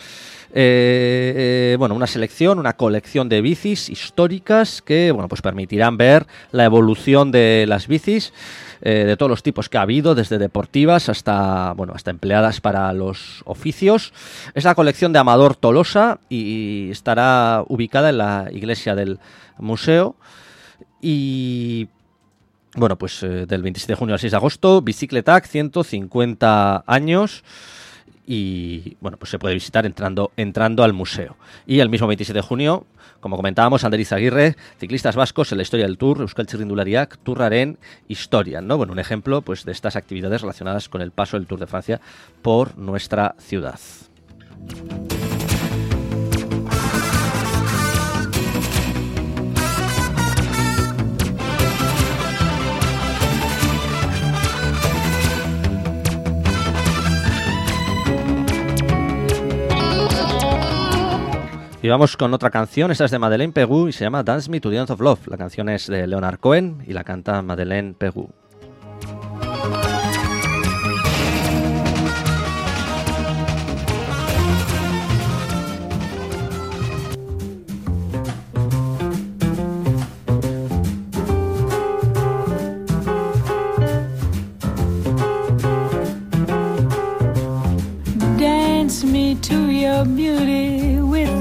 Eh, 0.59 1.73
eh, 1.73 1.77
bueno, 1.79 1.95
una 1.95 2.07
selección, 2.07 2.59
una 2.59 2.75
colección 2.77 3.29
de 3.29 3.41
bicis 3.43 3.91
históricas 3.91 4.81
que 4.81 5.11
bueno, 5.11 5.29
pues 5.29 5.43
permitirán 5.43 5.97
ver 5.97 6.27
la 6.53 6.65
evolución 6.65 7.31
de 7.31 7.67
las 7.69 7.89
bicis 7.89 8.33
eh, 8.81 9.05
de 9.07 9.17
todos 9.17 9.29
los 9.29 9.43
tipos 9.43 9.69
que 9.69 9.77
ha 9.77 9.83
habido, 9.83 10.15
desde 10.15 10.39
deportivas 10.39 11.09
hasta 11.09 11.73
bueno, 11.73 11.93
hasta 11.95 12.11
empleadas 12.11 12.61
para 12.61 12.93
los 12.93 13.43
oficios. 13.45 14.13
Es 14.55 14.65
la 14.65 14.75
colección 14.75 15.13
de 15.13 15.19
Amador 15.19 15.57
Tolosa 15.57 16.21
y 16.31 16.91
estará 16.91 17.63
ubicada 17.69 18.11
en 18.11 18.19
la 18.19 18.49
iglesia 18.53 18.95
del 18.95 19.19
museo. 19.59 20.15
Y 21.01 21.89
bueno, 22.75 22.97
pues 22.97 23.23
eh, 23.23 23.47
del 23.47 23.63
27 23.63 23.93
de 23.93 23.97
junio 23.97 24.15
al 24.15 24.21
6 24.21 24.31
de 24.31 24.37
agosto, 24.37 24.83
Bicicletac, 24.83 25.47
150 25.47 26.85
años. 26.87 27.43
Y 28.27 28.97
bueno, 29.01 29.17
pues 29.17 29.31
se 29.31 29.39
puede 29.39 29.55
visitar 29.55 29.87
entrando, 29.87 30.33
entrando 30.37 30.83
al 30.83 30.93
museo. 30.93 31.37
Y 31.67 31.81
el 31.81 31.89
mismo 31.89 32.07
27 32.07 32.37
de 32.37 32.43
junio, 32.43 32.87
como 33.21 33.37
comentábamos, 33.37 33.85
Ander 33.85 34.01
Izaguirre, 34.01 34.57
ciclistas 34.79 35.17
vascos 35.17 35.53
en 35.53 35.59
la 35.59 35.63
historia 35.63 35.87
del 35.87 35.97
Tour, 35.97 36.21
Euskal 36.21 36.47
Txirrindulariak, 36.47 37.19
Turraren, 37.19 37.79
Historia, 38.09 38.61
¿no? 38.61 38.77
Bueno, 38.77 38.93
un 38.93 38.99
ejemplo 38.99 39.43
pues 39.43 39.65
de 39.65 39.73
estas 39.73 39.97
actividades 39.97 40.43
relacionadas 40.43 40.89
con 40.89 41.01
el 41.01 41.13
paso 41.13 41.39
del 41.39 41.47
Tour 41.47 41.61
de 41.61 41.67
Francia 41.67 42.01
por 42.43 42.77
nuestra 42.77 43.37
ciudad. 43.39 43.79
Y 61.87 61.89
vamos 61.89 62.17
con 62.17 62.35
otra 62.35 62.51
canción, 62.51 62.91
esta 62.91 63.05
es 63.05 63.13
de 63.13 63.21
Madeleine 63.21 63.53
Pegu 63.53 63.87
y 63.87 63.93
se 63.93 64.03
llama 64.03 64.25
Dance 64.25 64.51
Me 64.51 64.61
to 64.61 64.71
the 64.71 64.77
End 64.77 64.91
of 64.91 65.01
Love. 65.01 65.29
La 65.29 65.37
canción 65.37 65.69
es 65.69 65.87
de 65.87 66.05
Leonard 66.09 66.41
Cohen 66.41 66.83
y 66.85 66.93
la 66.93 67.05
canta 67.05 67.41
Madeleine 67.43 67.95
Pegu. 67.95 68.29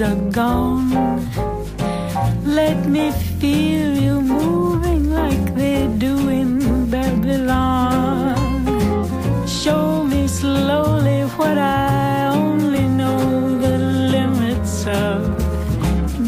are 0.00 0.16
gone. 0.32 0.90
Let 2.44 2.86
me 2.86 3.12
feel 3.38 3.96
you 3.96 4.20
moving 4.20 5.12
like 5.12 5.54
they 5.54 5.86
do 5.98 6.28
in 6.28 6.90
Babylon. 6.90 8.36
Show 9.46 10.02
me 10.04 10.26
slowly 10.26 11.22
what 11.36 11.58
I 11.58 12.26
only 12.34 12.88
know 12.88 13.58
the 13.58 13.78
limits 14.14 14.86
of. 14.86 15.20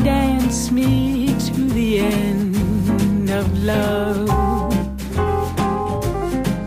Dance 0.05 0.71
me 0.71 1.35
to 1.47 1.55
the 1.79 1.99
end 1.99 3.31
of 3.31 3.47
love. 3.65 4.29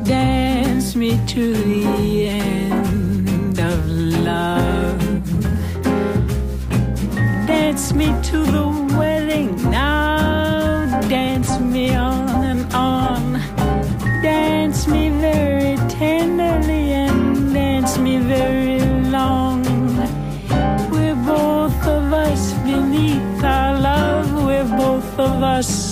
Dance 0.03 0.95
me 0.95 1.19
to 1.27 1.68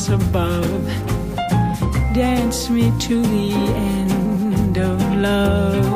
above. 0.09 0.85
Dance 2.13 2.69
me 2.69 2.91
to 2.99 3.21
the 3.21 3.51
end 3.53 4.77
of 4.77 4.99
love. 5.15 5.86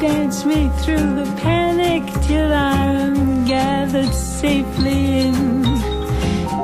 Dance 0.00 0.44
me 0.44 0.68
through 0.80 1.14
the 1.14 1.32
panic 1.42 2.02
till 2.22 2.52
I'm 2.52 3.44
gathered 3.44 4.12
safely 4.12 5.20
in. 5.26 5.64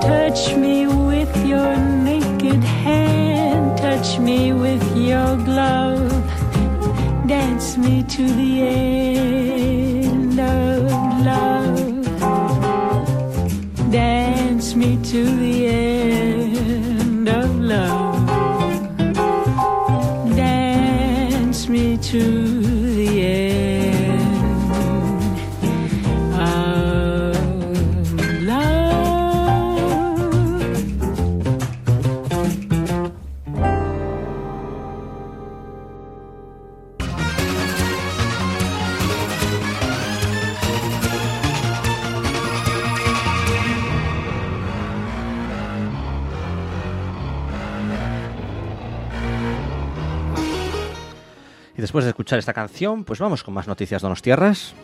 Touch 0.00 0.56
me 0.56 0.88
with 0.88 1.34
your 1.46 1.76
naked 1.76 2.64
hand, 2.64 3.78
touch 3.78 4.18
me 4.18 4.52
with 4.52 4.84
your 4.96 5.36
glove. 5.36 6.10
Dance 7.28 7.76
me 7.76 8.02
to 8.02 8.26
the 8.26 8.62
end 8.62 9.41
escuchar 52.22 52.38
esta 52.38 52.52
canción, 52.52 53.02
pues 53.02 53.18
vamos 53.18 53.42
con 53.42 53.52
más 53.52 53.66
noticias 53.66 54.00
donostiarras. 54.00 54.74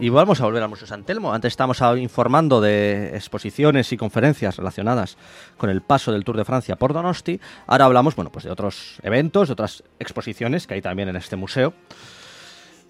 Y 0.00 0.08
vamos 0.10 0.40
a 0.40 0.44
volver 0.44 0.62
al 0.62 0.68
Museo 0.68 0.86
San 0.86 1.02
Telmo. 1.02 1.34
Antes 1.34 1.54
estábamos 1.54 1.82
informando 1.98 2.60
de 2.60 3.16
exposiciones 3.16 3.92
y 3.92 3.96
conferencias 3.96 4.56
relacionadas 4.56 5.16
con 5.56 5.68
el 5.68 5.82
paso 5.82 6.12
del 6.12 6.22
Tour 6.22 6.36
de 6.36 6.44
Francia 6.44 6.76
por 6.76 6.92
Donosti. 6.92 7.40
Ahora 7.66 7.86
hablamos, 7.86 8.14
bueno, 8.14 8.30
pues 8.30 8.44
de 8.44 8.52
otros 8.52 9.00
eventos, 9.02 9.48
de 9.48 9.54
otras 9.54 9.82
exposiciones 9.98 10.68
que 10.68 10.74
hay 10.74 10.80
también 10.80 11.08
en 11.08 11.16
este 11.16 11.34
museo. 11.34 11.74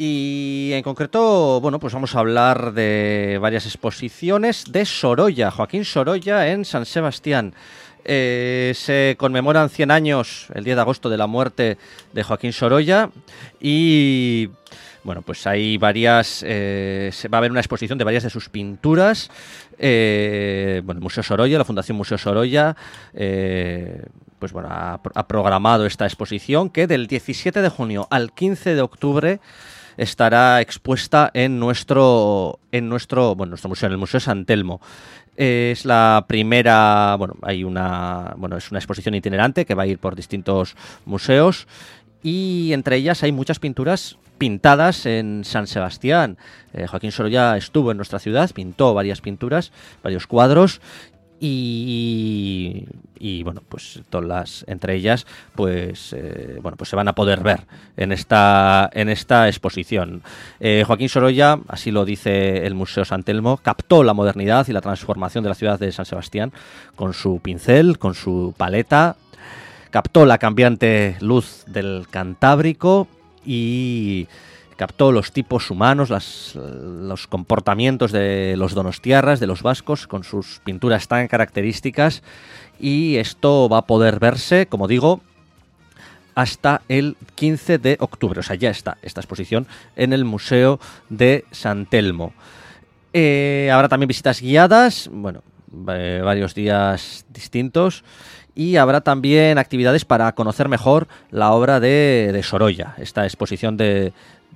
Y 0.01 0.71
en 0.75 0.85
concreto, 0.85 1.61
bueno, 1.61 1.81
pues 1.81 1.93
vamos 1.93 2.15
a 2.15 2.21
hablar 2.21 2.73
de 2.73 3.37
varias 3.43 3.67
exposiciones 3.67 4.67
de 4.71 4.85
Sorolla, 4.85 5.51
Joaquín 5.51 5.85
Sorolla 5.85 6.47
en 6.47 6.65
San 6.65 6.87
Sebastián. 6.87 7.53
Eh, 8.05 8.75
se 8.77 9.17
conmemoran 9.19 9.69
100 9.69 9.91
años, 9.91 10.47
el 10.55 10.63
10 10.63 10.77
de 10.77 10.81
agosto, 10.81 11.11
de 11.11 11.17
la 11.17 11.27
muerte 11.27 11.79
de 12.13 12.23
Joaquín 12.23 12.53
Sorolla 12.53 13.11
y 13.61 14.51
bueno, 15.03 15.23
pues 15.23 15.45
hay 15.49 15.79
varias, 15.79 16.45
eh, 16.47 17.11
se 17.13 17.27
va 17.27 17.39
a 17.39 17.41
haber 17.41 17.51
una 17.51 17.61
exposición 17.61 17.99
de 17.99 18.05
varias 18.05 18.23
de 18.23 18.31
sus 18.31 18.49
pinturas. 18.49 19.33
eh, 19.81 20.81
bueno, 20.85 21.01
Museo 21.01 21.25
Sorolla, 21.25 21.59
la 21.59 21.65
Fundación 21.65 21.97
Museo 21.97 22.19
Sorolla, 22.19 22.77
eh, 23.15 24.05
pues 24.39 24.53
bueno, 24.53 24.69
ha 24.71 25.27
programado 25.27 25.87
esta 25.87 26.05
exposición 26.05 26.71
que 26.71 26.87
del 26.87 27.09
17 27.09 27.63
de 27.63 27.69
junio 27.69 28.07
al 28.11 28.33
15 28.33 28.77
de 28.77 28.81
octubre 28.81 29.41
estará 29.99 30.63
expuesta 30.63 31.31
en 31.35 31.59
nuestro, 31.59 32.61
en 32.73 32.89
nuestro, 32.89 33.35
bueno, 33.35 33.51
nuestro 33.51 33.69
museo, 33.69 33.89
en 33.89 33.93
el 33.93 33.99
Museo 33.99 34.21
San 34.21 34.47
Telmo. 34.47 34.81
Es 35.37 35.85
la 35.85 36.25
primera, 36.27 37.15
bueno, 37.17 37.35
hay 37.43 37.63
una, 37.63 38.35
bueno, 38.39 38.57
es 38.57 38.71
una 38.71 38.79
exposición 38.79 39.15
itinerante 39.15 39.67
que 39.67 39.75
va 39.75 39.83
a 39.83 39.87
ir 39.87 39.99
por 39.99 40.17
distintos 40.17 40.75
museos 41.05 41.69
y 42.23 42.73
entre 42.73 42.97
ellas 42.97 43.23
hay 43.23 43.33
muchas 43.33 43.59
pinturas 43.59 44.19
pintadas 44.39 45.05
en 45.05 45.45
San 45.45 45.67
Sebastián. 45.67 46.39
Eh, 46.73 46.87
Joaquín 46.87 47.13
Sorolla 47.13 47.57
estuvo 47.57 47.91
en 47.91 47.97
nuestra 47.97 48.19
ciudad, 48.19 48.51
pintó 48.53 48.95
varias 48.95 49.21
pinturas, 49.21 49.73
varios 50.03 50.27
cuadros 50.27 50.81
y, 51.41 52.87
y, 53.19 53.43
bueno 53.43 53.63
pues 53.69 54.01
todas 54.11 54.27
las 54.27 54.65
entre 54.69 54.95
ellas 54.95 55.27
pues 55.55 56.13
eh, 56.13 56.59
bueno 56.63 56.77
pues 56.77 56.91
se 56.91 56.97
van 56.97 57.09
a 57.09 57.15
poder 57.15 57.41
ver 57.43 57.61
en 57.97 58.13
esta 58.13 58.91
en 58.93 59.09
esta 59.09 59.49
exposición. 59.49 60.23
Eh, 60.61 60.85
Joaquín 60.87 61.09
Sorolla 61.09 61.61
así 61.69 61.91
lo 61.91 62.05
dice 62.05 62.67
el 62.67 62.75
Museo 62.75 63.05
San 63.05 63.23
Telmo 63.23 63.59
captó 63.59 64.03
la 64.03 64.15
modernidad 64.15 64.67
y 64.69 64.73
la 64.73 64.81
transformación 64.81 65.45
de 65.45 65.51
la 65.51 65.55
ciudad 65.55 65.79
de 65.79 65.93
San 65.93 66.07
Sebastián 66.07 66.53
con 66.97 67.15
su 67.15 67.41
pincel 67.41 67.99
con 67.99 68.15
su 68.15 68.55
paleta 68.57 69.17
captó 69.91 70.27
la 70.27 70.39
cambiante 70.39 71.17
luz 71.21 71.65
del 71.67 72.07
Cantábrico 72.11 73.09
y 73.45 74.29
captó 74.79 75.11
los 75.11 75.33
tipos 75.33 75.73
humanos, 75.73 76.09
los 76.55 77.27
comportamientos 77.27 78.13
de 78.13 78.55
los 78.57 78.75
donostiarras, 78.75 79.41
de 79.41 79.49
los 79.49 79.63
vascos, 79.63 80.07
con 80.07 80.23
sus 80.23 80.61
pinturas 80.63 81.09
tan 81.09 81.27
características. 81.27 82.23
Y 82.79 83.17
esto 83.17 83.69
va 83.69 83.79
a 83.79 83.87
poder 83.87 84.21
verse, 84.21 84.67
como 84.67 84.87
digo, 84.87 85.21
hasta 86.37 86.83
el 86.89 87.17
15 87.35 87.79
de 87.79 87.97
octubre. 87.99 88.39
O 88.39 88.43
sea, 88.45 88.55
ya 88.55 88.71
está 88.71 88.99
esta 89.03 89.21
exposición 89.21 89.67
en 89.97 90.13
el 90.13 90.25
Museo 90.25 90.79
de 91.09 91.45
San 91.51 91.87
Telmo. 91.87 92.33
Eh, 93.13 93.71
habrá 93.73 93.89
también 93.89 94.07
visitas 94.07 94.41
guiadas, 94.41 95.11
bueno, 95.13 95.43
eh, 95.89 96.23
varios 96.25 96.55
días 96.55 97.27
distintos. 97.31 98.05
Y 98.55 98.77
habrá 98.77 99.01
también 99.01 99.59
actividades 99.59 100.05
para 100.05 100.33
conocer 100.37 100.69
mejor 100.69 101.09
la 101.31 101.53
obra 101.53 101.81
de, 101.81 102.31
de 102.33 102.43
Sorolla, 102.43 102.95
esta 102.99 103.25
exposición 103.25 103.77
de, 103.77 104.13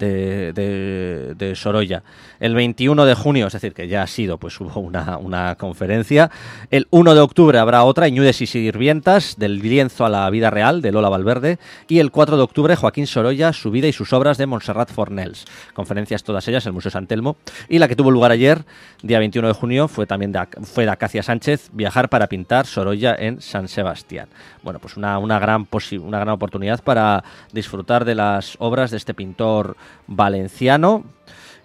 de, 0.06 1.52
Sorolla. 1.56 2.02
El 2.40 2.54
21 2.54 3.04
de 3.04 3.14
junio, 3.14 3.46
es 3.46 3.52
decir, 3.52 3.72
que 3.72 3.88
ya 3.88 4.02
ha 4.02 4.06
sido, 4.06 4.38
pues 4.38 4.58
hubo 4.60 4.80
una, 4.80 5.16
una 5.18 5.54
conferencia. 5.56 6.30
El 6.70 6.86
1 6.90 7.14
de 7.14 7.20
octubre 7.20 7.58
habrá 7.58 7.84
otra, 7.84 8.08
Iñudes 8.08 8.40
y 8.40 8.46
Sirvientas, 8.46 9.36
del 9.38 9.60
lienzo 9.60 10.04
a 10.04 10.08
la 10.08 10.28
vida 10.30 10.50
real, 10.50 10.82
de 10.82 10.92
Lola 10.92 11.08
Valverde. 11.08 11.58
Y 11.88 11.98
el 12.00 12.10
4 12.10 12.36
de 12.36 12.42
octubre, 12.42 12.76
Joaquín 12.76 13.06
Sorolla, 13.06 13.52
su 13.52 13.70
vida 13.70 13.86
y 13.88 13.92
sus 13.92 14.12
obras 14.12 14.38
de 14.38 14.46
Montserrat 14.46 14.90
Fornels. 14.90 15.44
Conferencias 15.74 16.22
todas 16.24 16.46
ellas 16.48 16.64
en 16.66 16.70
el 16.70 16.74
Museo 16.74 16.90
San 16.90 17.06
Telmo. 17.06 17.36
Y 17.68 17.78
la 17.78 17.88
que 17.88 17.96
tuvo 17.96 18.10
lugar 18.10 18.32
ayer 18.32 18.64
día 19.02 19.18
21 19.18 19.48
de 19.48 19.54
junio, 19.54 19.88
fue 19.88 20.06
también 20.06 20.32
de, 20.32 20.40
fue 20.62 20.84
de 20.84 20.90
Acacia 20.90 21.22
Sánchez 21.22 21.70
viajar 21.72 22.08
para 22.08 22.28
pintar 22.28 22.66
Sorolla 22.66 23.14
en 23.18 23.40
San 23.40 23.68
Sebastián. 23.68 24.28
Bueno, 24.62 24.78
pues 24.78 24.96
una, 24.96 25.18
una, 25.18 25.38
gran, 25.38 25.66
posi- 25.68 26.00
una 26.00 26.18
gran 26.18 26.30
oportunidad 26.30 26.82
para 26.82 27.24
disfrutar 27.52 28.04
de 28.04 28.14
las 28.14 28.56
obras 28.58 28.90
de 28.90 28.96
este 28.96 29.14
pintor 29.14 29.76
valenciano. 30.06 31.04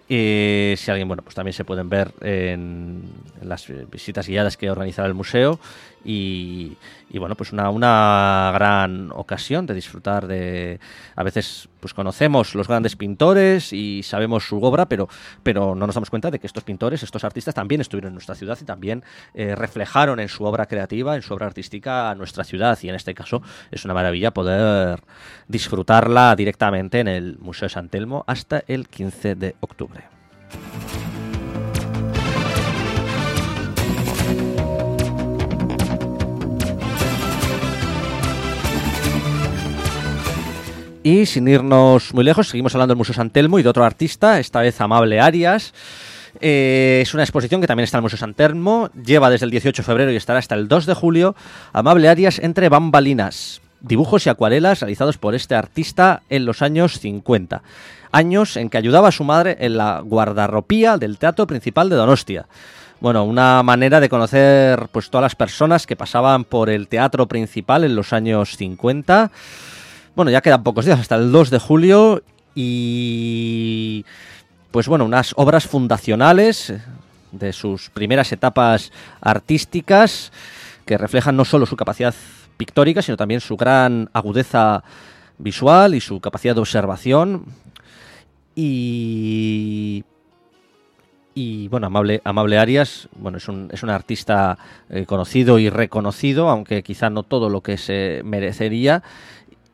Y 0.09 0.75
si 0.77 0.89
alguien, 0.89 1.07
bueno, 1.07 1.21
pues 1.21 1.35
también 1.35 1.53
se 1.53 1.65
pueden 1.65 1.89
ver 1.89 2.13
en, 2.21 3.03
las 3.41 3.67
visitas 3.91 4.27
guiadas 4.27 4.55
que 4.55 4.71
organizará 4.71 5.07
el 5.07 5.13
museo. 5.13 5.59
Y, 6.05 6.77
y, 7.09 7.17
bueno, 7.17 7.35
pues 7.35 7.51
una, 7.51 7.69
una 7.69 8.51
gran 8.53 9.11
ocasión 9.11 9.65
de 9.65 9.73
disfrutar 9.73 10.25
de. 10.25 10.79
A 11.17 11.23
veces, 11.23 11.67
pues 11.81 11.93
conocemos 11.93 12.55
los 12.55 12.69
grandes 12.69 12.95
pintores 12.95 13.73
y 13.73 14.03
sabemos 14.03 14.47
su 14.47 14.63
obra, 14.63 14.87
pero, 14.87 15.09
pero 15.43 15.75
no 15.75 15.85
nos 15.85 15.95
damos 15.95 16.09
cuenta 16.09 16.31
de 16.31 16.39
que 16.39 16.47
estos 16.47 16.63
pintores, 16.63 17.03
estos 17.03 17.25
artistas 17.25 17.53
también 17.55 17.81
estuvieron 17.81 18.09
en 18.09 18.13
nuestra 18.13 18.35
ciudad 18.35 18.57
y 18.61 18.63
también 18.63 19.03
eh, 19.33 19.55
reflejaron 19.55 20.21
en 20.21 20.29
su 20.29 20.45
obra 20.45 20.67
creativa, 20.67 21.17
en 21.17 21.21
su 21.21 21.33
obra 21.33 21.47
artística, 21.47 22.09
a 22.09 22.15
nuestra 22.15 22.45
ciudad. 22.45 22.79
Y 22.81 22.87
en 22.87 22.95
este 22.95 23.13
caso 23.13 23.41
es 23.69 23.83
una 23.83 23.93
maravilla 23.93 24.31
poder 24.31 25.01
disfrutarla 25.49 26.35
directamente 26.37 27.01
en 27.01 27.09
el 27.09 27.37
Museo 27.39 27.65
de 27.65 27.73
San 27.73 27.89
Telmo 27.89 28.23
hasta 28.27 28.63
el 28.67 28.87
15 28.87 29.35
de 29.35 29.55
octubre. 29.59 29.96
Y 41.07 41.25
sin 41.25 41.47
irnos 41.47 42.13
muy 42.13 42.25
lejos, 42.25 42.49
seguimos 42.49 42.75
hablando 42.75 42.91
del 42.91 42.97
Museo 42.97 43.15
San 43.15 43.29
Telmo 43.29 43.59
y 43.59 43.63
de 43.63 43.69
otro 43.69 43.85
artista, 43.85 44.41
esta 44.41 44.59
vez 44.59 44.81
Amable 44.81 45.21
Arias. 45.21 45.73
Eh, 46.41 46.99
es 47.01 47.13
una 47.13 47.23
exposición 47.23 47.61
que 47.61 47.67
también 47.67 47.85
está 47.85 47.95
en 47.95 47.99
el 47.99 48.03
Museo 48.03 48.19
San 48.19 48.33
Telmo, 48.33 48.89
lleva 48.91 49.29
desde 49.29 49.45
el 49.45 49.51
18 49.51 49.81
de 49.81 49.85
febrero 49.85 50.11
y 50.11 50.17
estará 50.17 50.39
hasta 50.39 50.55
el 50.55 50.67
2 50.67 50.85
de 50.85 50.93
julio. 50.93 51.33
Amable 51.71 52.09
Arias 52.09 52.39
entre 52.39 52.67
bambalinas, 52.67 53.61
dibujos 53.81 54.25
y 54.25 54.29
acuarelas 54.29 54.81
realizados 54.81 55.17
por 55.17 55.35
este 55.35 55.55
artista 55.55 56.23
en 56.29 56.45
los 56.45 56.61
años 56.61 56.99
50. 56.99 57.61
Años 58.11 58.57
en 58.57 58.69
que 58.69 58.77
ayudaba 58.77 59.09
a 59.09 59.11
su 59.11 59.23
madre 59.23 59.57
en 59.59 59.77
la 59.77 60.01
guardarropía 60.01 60.97
del 60.97 61.17
Teatro 61.17 61.47
Principal 61.47 61.89
de 61.89 61.95
Donostia. 61.95 62.47
Bueno, 62.99 63.25
una 63.25 63.61
manera 63.61 63.99
de 63.99 64.09
conocer 64.09 64.87
pues 64.91 65.11
todas 65.11 65.21
las 65.21 65.35
personas 65.35 65.85
que 65.85 65.95
pasaban 65.95 66.43
por 66.43 66.69
el 66.69 66.87
teatro 66.87 67.27
principal 67.27 67.83
en 67.83 67.95
los 67.95 68.11
años 68.11 68.57
50. 68.57 69.29
Bueno, 70.15 70.31
ya 70.31 70.41
quedan 70.41 70.63
pocos 70.63 70.85
días 70.85 70.99
hasta 70.99 71.15
el 71.15 71.31
2 71.31 71.51
de 71.51 71.59
julio 71.59 72.23
y 72.55 74.03
pues 74.71 74.87
bueno, 74.87 75.05
unas 75.05 75.33
obras 75.35 75.67
fundacionales 75.67 76.73
de 77.31 77.53
sus 77.53 77.91
primeras 77.91 78.31
etapas 78.31 78.91
artísticas 79.21 80.31
que 80.87 80.97
reflejan 80.97 81.37
no 81.37 81.45
solo 81.45 81.67
su 81.67 81.75
capacidad 81.75 82.15
pictórica, 82.57 83.01
sino 83.01 83.17
también 83.17 83.39
su 83.39 83.55
gran 83.55 84.09
agudeza 84.13 84.83
visual 85.37 85.95
y 85.95 86.01
su 86.01 86.19
capacidad 86.19 86.55
de 86.55 86.61
observación. 86.61 87.45
Y 88.55 90.03
y 91.39 91.67
bueno, 91.67 91.85
Amable, 91.85 92.19
Amable 92.23 92.57
Arias, 92.57 93.09
bueno, 93.15 93.37
es 93.37 93.47
un, 93.47 93.69
es 93.71 93.83
un 93.83 93.91
artista 93.91 94.57
eh, 94.89 95.05
conocido 95.05 95.59
y 95.59 95.69
reconocido, 95.69 96.49
aunque 96.49 96.81
quizá 96.81 97.11
no 97.11 97.21
todo 97.21 97.51
lo 97.51 97.61
que 97.61 97.77
se 97.77 98.21
merecería. 98.25 99.03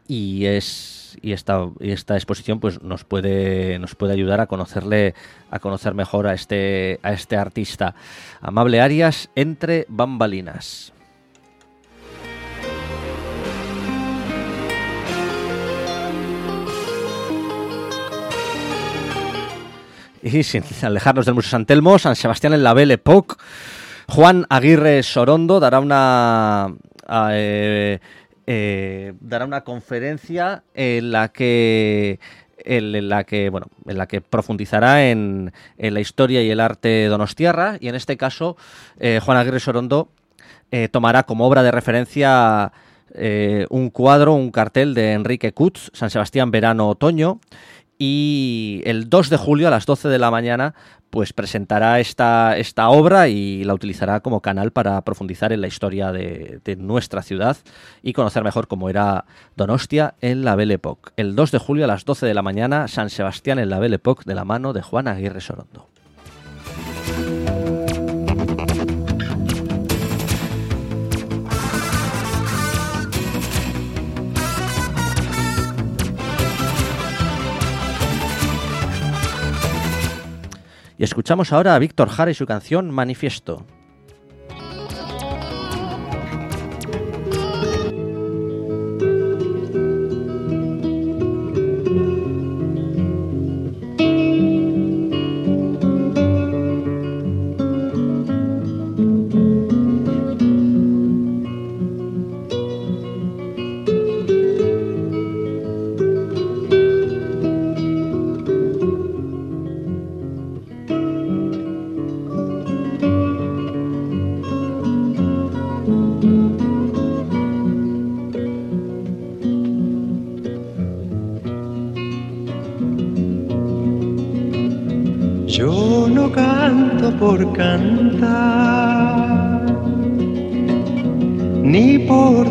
Y 0.05 0.43
es 0.43 1.17
y 1.21 1.31
esta, 1.31 1.69
esta 1.79 2.15
exposición 2.15 2.59
pues 2.59 2.81
nos 2.81 3.05
puede 3.05 3.79
nos 3.79 3.95
puede 3.95 4.11
ayudar 4.11 4.41
a 4.41 4.47
conocerle 4.47 5.15
a 5.51 5.59
conocer 5.59 5.93
mejor 5.93 6.27
a 6.27 6.33
este 6.33 6.99
a 7.01 7.13
este 7.13 7.37
artista. 7.37 7.95
Amable 8.41 8.81
Arias 8.81 9.29
entre 9.33 9.85
bambalinas. 9.87 10.91
Y 20.23 20.43
sin 20.43 20.63
alejarnos 20.81 21.25
del 21.25 21.35
Museo 21.35 21.51
San 21.51 21.65
Telmo, 21.65 21.99
San 21.99 22.15
Sebastián 22.15 22.53
en 22.53 22.63
la 22.63 22.73
Belle 22.73 22.93
Époque, 22.93 23.35
Juan 24.07 24.45
Aguirre 24.49 25.03
Sorondo 25.03 25.59
dará 25.59 25.81
una 25.81 26.73
eh, 27.09 27.99
eh, 28.47 29.13
dará 29.19 29.43
una 29.43 29.65
conferencia 29.65 30.63
en 30.73 31.11
la 31.11 31.27
que 31.27 32.21
en, 32.57 33.09
la 33.09 33.25
que 33.25 33.49
bueno 33.49 33.67
en 33.85 33.97
la 33.97 34.07
que 34.07 34.21
profundizará 34.21 35.09
en, 35.09 35.51
en 35.77 35.93
la 35.93 35.99
historia 35.99 36.41
y 36.41 36.49
el 36.49 36.61
arte 36.61 37.07
donostiarra 37.07 37.75
y 37.81 37.89
en 37.89 37.95
este 37.95 38.15
caso 38.15 38.55
eh, 38.99 39.19
Juan 39.21 39.37
Aguirre 39.37 39.59
Sorondo 39.59 40.09
tomará 40.91 41.21
como 41.21 41.45
obra 41.45 41.61
de 41.61 41.69
referencia 41.69 42.71
un 43.69 43.91
cuadro, 43.91 44.33
un 44.33 44.49
cartel 44.49 44.95
de 44.95 45.13
Enrique 45.13 45.53
Kutz, 45.53 45.91
San 45.93 46.09
Sebastián 46.09 46.49
verano-otoño, 46.49 47.39
y 48.05 48.81
el 48.83 49.09
2 49.09 49.29
de 49.29 49.37
julio 49.37 49.69
a 49.69 49.71
las 49.71 49.85
12 49.85 50.09
de 50.09 50.19
la 50.19 50.29
mañana 50.29 50.75
pues 51.09 51.31
presentará 51.31 52.01
esta, 52.01 52.57
esta 52.57 52.89
obra 52.89 53.29
y 53.29 53.63
la 53.63 53.73
utilizará 53.73 54.19
como 54.19 54.41
canal 54.41 54.71
para 54.71 54.99
profundizar 55.03 55.53
en 55.53 55.61
la 55.61 55.67
historia 55.67 56.11
de, 56.11 56.59
de 56.65 56.75
nuestra 56.75 57.21
ciudad 57.21 57.55
y 58.01 58.11
conocer 58.11 58.43
mejor 58.43 58.67
cómo 58.67 58.89
era 58.89 59.23
Donostia 59.55 60.15
en 60.19 60.43
la 60.43 60.57
Belle 60.57 60.73
Époque. 60.73 61.11
El 61.15 61.33
2 61.33 61.51
de 61.51 61.59
julio 61.59 61.85
a 61.85 61.87
las 61.87 62.03
12 62.03 62.25
de 62.25 62.33
la 62.33 62.41
mañana, 62.41 62.89
San 62.89 63.09
Sebastián 63.09 63.57
en 63.57 63.69
la 63.69 63.79
Belle 63.79 63.95
Époque 63.95 64.23
de 64.25 64.35
la 64.35 64.43
mano 64.43 64.73
de 64.73 64.81
Juan 64.81 65.07
Aguirre 65.07 65.39
Sorondo. 65.39 65.92
Escuchamos 81.03 81.51
ahora 81.51 81.75
a 81.75 81.79
Víctor 81.79 82.07
Jara 82.07 82.31
y 82.31 82.33
su 82.33 82.45
canción 82.45 82.89
Manifiesto. 82.89 83.65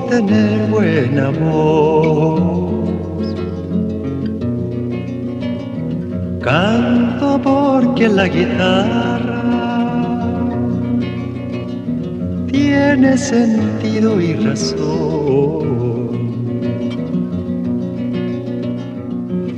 Tener 0.09 0.69
buena 0.69 1.31
voz. 1.31 2.63
Canto 6.41 7.41
porque 7.43 8.09
la 8.09 8.27
guitarra 8.27 9.43
tiene 12.51 13.17
sentido 13.17 14.21
y 14.21 14.35
razón. 14.35 15.63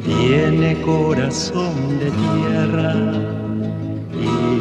Tiene 0.05 0.81
corazón 0.83 1.75
de 2.01 2.11
tierra 2.11 2.95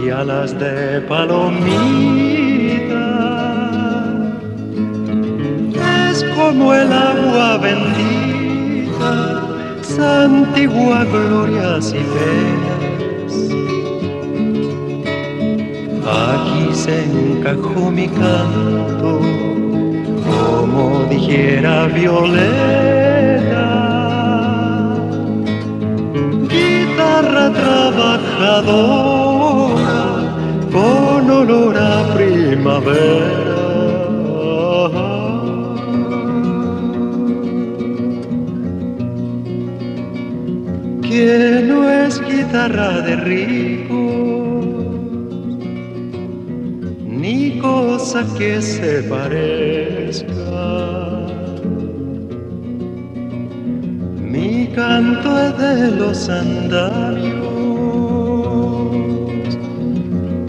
y 0.04 0.10
alas 0.10 0.58
de 0.60 1.02
palomita. 1.02 2.44
Como 6.54 6.72
el 6.72 6.94
agua 6.94 7.58
bendita, 7.58 9.12
santigua 9.82 11.04
glorias 11.06 11.96
y 11.96 12.04
penas. 12.14 13.34
Aquí 16.06 16.64
se 16.74 17.06
encajó 17.06 17.90
mi 17.90 18.08
canto, 18.08 19.20
como 20.28 21.06
dijera 21.10 21.88
Violeta 21.88 22.54
guitarra 26.50 27.52
trabajadora, 27.52 28.76
con 30.72 31.32
olor 31.32 31.76
a 31.78 32.14
primavera. 32.14 33.43
No 41.24 41.90
es 41.90 42.20
guitarra 42.20 43.00
de 43.00 43.16
rico, 43.16 43.96
ni 47.08 47.60
cosa 47.60 48.26
que 48.38 48.62
se 48.62 49.04
parezca. 49.04 50.34
Mi 54.20 54.68
canto 54.76 55.30
es 55.40 55.58
de 55.60 55.92
los 55.92 56.28
andamios 56.28 57.44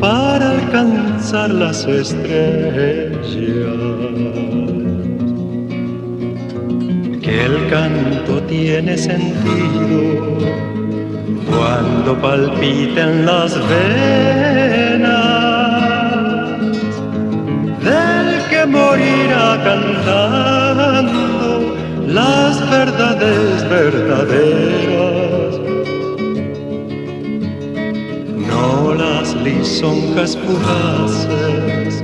para 0.01 0.51
alcanzar 0.51 1.51
las 1.51 1.87
estrellas. 1.87 3.15
Que 7.25 7.47
el 7.47 7.57
canto 7.71 8.43
tiene 8.43 8.99
sentido 8.99 10.37
cuando 11.49 12.21
palpiten 12.21 13.25
las 13.25 13.59
venas 13.67 15.09
del 17.83 18.43
que 18.51 18.67
morirá 18.67 19.59
cantando 19.65 21.75
las 22.07 22.71
verdades 22.71 23.67
verdaderas. 23.71 25.55
No 28.51 28.93
las 28.95 29.35
lisonjas 29.37 30.37
fugaces, 30.37 32.03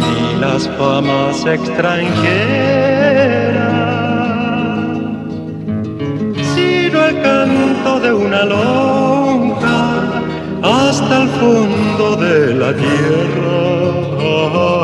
ni 0.00 0.40
las 0.40 0.66
famas 0.78 1.44
extranjeras, 1.44 3.57
de 7.84 8.12
una 8.12 8.44
lonja 8.44 10.20
hasta 10.62 11.22
el 11.22 11.28
fondo 11.28 12.16
de 12.16 12.54
la 12.54 12.74
tierra. 12.74 14.77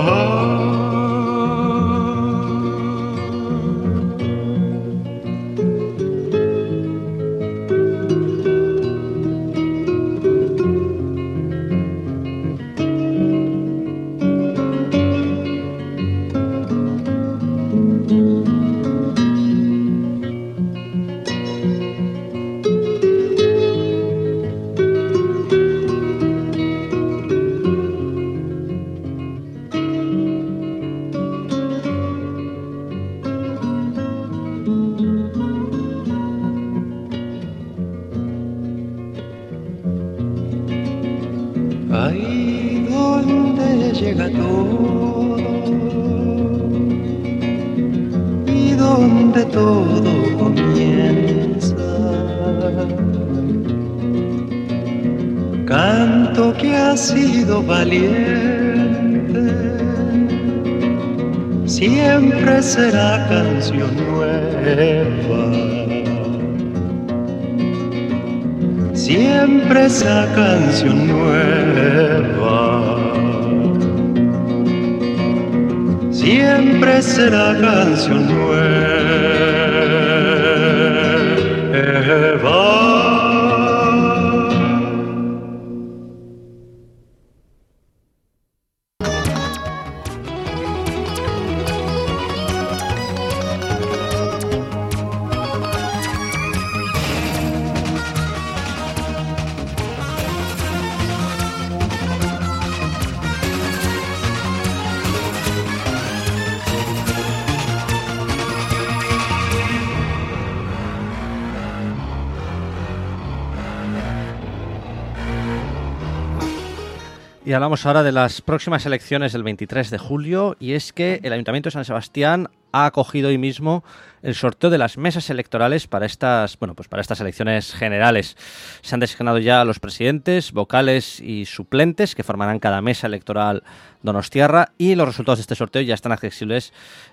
Hablamos 117.54 117.84
ahora 117.86 118.02
de 118.02 118.12
las 118.12 118.40
próximas 118.40 118.86
elecciones 118.86 119.32
del 119.32 119.42
23 119.42 119.90
de 119.90 119.98
julio 119.98 120.56
y 120.60 120.72
es 120.72 120.92
que 120.92 121.20
el 121.22 121.32
Ayuntamiento 121.32 121.68
de 121.68 121.72
San 121.72 121.84
Sebastián 121.84 122.48
ha 122.72 122.86
acogido 122.86 123.28
hoy 123.28 123.38
mismo 123.38 123.84
el 124.22 124.34
sorteo 124.34 124.68
de 124.70 124.78
las 124.78 124.96
mesas 124.98 125.30
electorales 125.30 125.86
para 125.86 126.06
estas, 126.06 126.58
bueno, 126.58 126.74
pues 126.74 126.88
para 126.88 127.00
estas 127.02 127.20
elecciones 127.20 127.72
generales. 127.72 128.36
Se 128.82 128.94
han 128.96 129.00
designado 129.00 129.38
ya 129.38 129.64
los 129.64 129.78
presidentes, 129.78 130.50
vocales 130.52 131.20
y 131.20 131.44
suplentes 131.46 132.14
que 132.16 132.24
formarán 132.24 132.58
cada 132.58 132.80
mesa 132.82 133.06
electoral 133.06 133.62
donostiarra 134.02 134.72
y 134.76 134.96
los 134.96 135.06
resultados 135.06 135.38
de 135.38 135.42
este 135.42 135.54
sorteo 135.54 135.82
ya 135.82 135.94
están 135.94 136.12
accesibles 136.12 136.72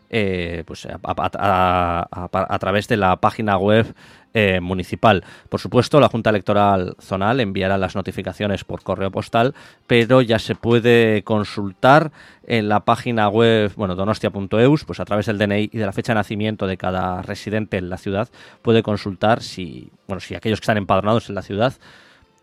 eh, 0.10 0.64
pues 0.66 0.86
a- 0.88 1.00
a- 1.04 2.08
a 2.32 2.60
través 2.60 2.88
de 2.88 2.98
la 2.98 3.16
página 3.18 3.58
web 3.58 3.94
eh, 4.34 4.60
municipal. 4.62 5.24
Por 5.50 5.60
supuesto, 5.60 6.00
la 6.00 6.08
Junta 6.08 6.30
Electoral 6.30 6.96
Zonal 7.02 7.40
enviará 7.40 7.78
las 7.78 7.96
notificaciones 7.96 8.64
por 8.64 8.82
correo 8.82 9.12
postal, 9.12 9.54
pero 9.88 10.22
ya 10.22 10.40
se 10.40 10.56
puede 10.56 11.24
consultar 11.24 12.12
en 12.48 12.70
la 12.70 12.82
página 12.82 13.28
web, 13.30 13.72
bueno, 13.76 13.96
donostia.eus, 13.96 14.86
pues 14.86 15.00
a 15.00 15.06
través 15.06 15.26
del 15.26 15.38
DNI 15.38 15.70
y 15.72 15.78
de 15.78 15.86
la 15.86 15.92
fecha 15.92 16.14
de 16.14 16.20
nacimiento 16.20 16.68
de 16.68 16.78
cada 16.78 17.22
residente 17.22 17.78
en 17.78 17.90
la 17.90 17.98
ciudad, 17.98 18.30
puede 18.62 18.84
consultar 18.84 19.42
si, 19.42 19.90
bueno, 20.08 20.20
si 20.20 20.36
aquellos 20.36 20.60
que 20.60 20.64
están 20.64 20.78
empadronados 20.78 21.30
en 21.30 21.36
la 21.36 21.42
ciudad 21.42 21.74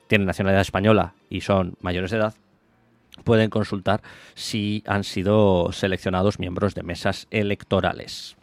tienen 0.07 0.27
nacionalidad 0.27 0.63
española 0.63 1.15
y 1.29 1.43
son 1.43 1.75
mayores 1.81 2.11
de 2.11 2.19
edad, 2.19 2.35
pueden 3.25 3.51
consultar 3.51 4.03
si 4.35 4.83
han 4.87 5.05
sido 5.05 5.73
seleccionados 5.73 6.39
miembros 6.39 6.75
de 6.75 6.83
mesas 6.83 7.27
electorales. 7.31 8.38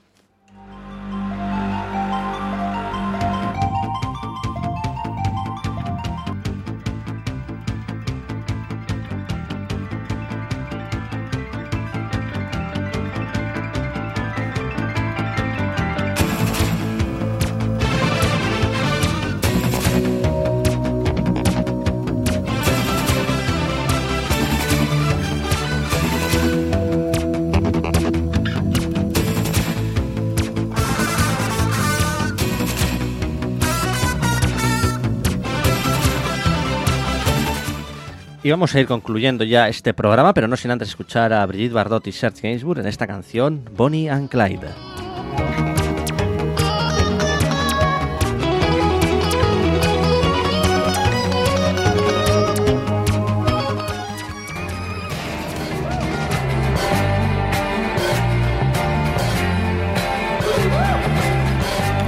Y 38.45 38.51
vamos 38.51 38.75
a 38.75 38.79
ir 38.79 38.85
concluyendo 38.85 39.43
ya 39.43 39.67
este 39.69 39.95
programa, 39.95 40.31
pero 40.35 40.47
no 40.47 40.55
sin 40.55 40.69
antes 40.69 40.89
escuchar 40.89 41.33
a 41.33 41.43
Brigitte 41.47 41.73
Bardot 41.73 42.05
y 42.05 42.11
Serge 42.11 42.41
Gainsbourg 42.43 42.77
en 42.77 42.85
esta 42.85 43.07
canción 43.07 43.67
Bonnie 43.75 44.07
and 44.07 44.29
Clyde. 44.29 44.67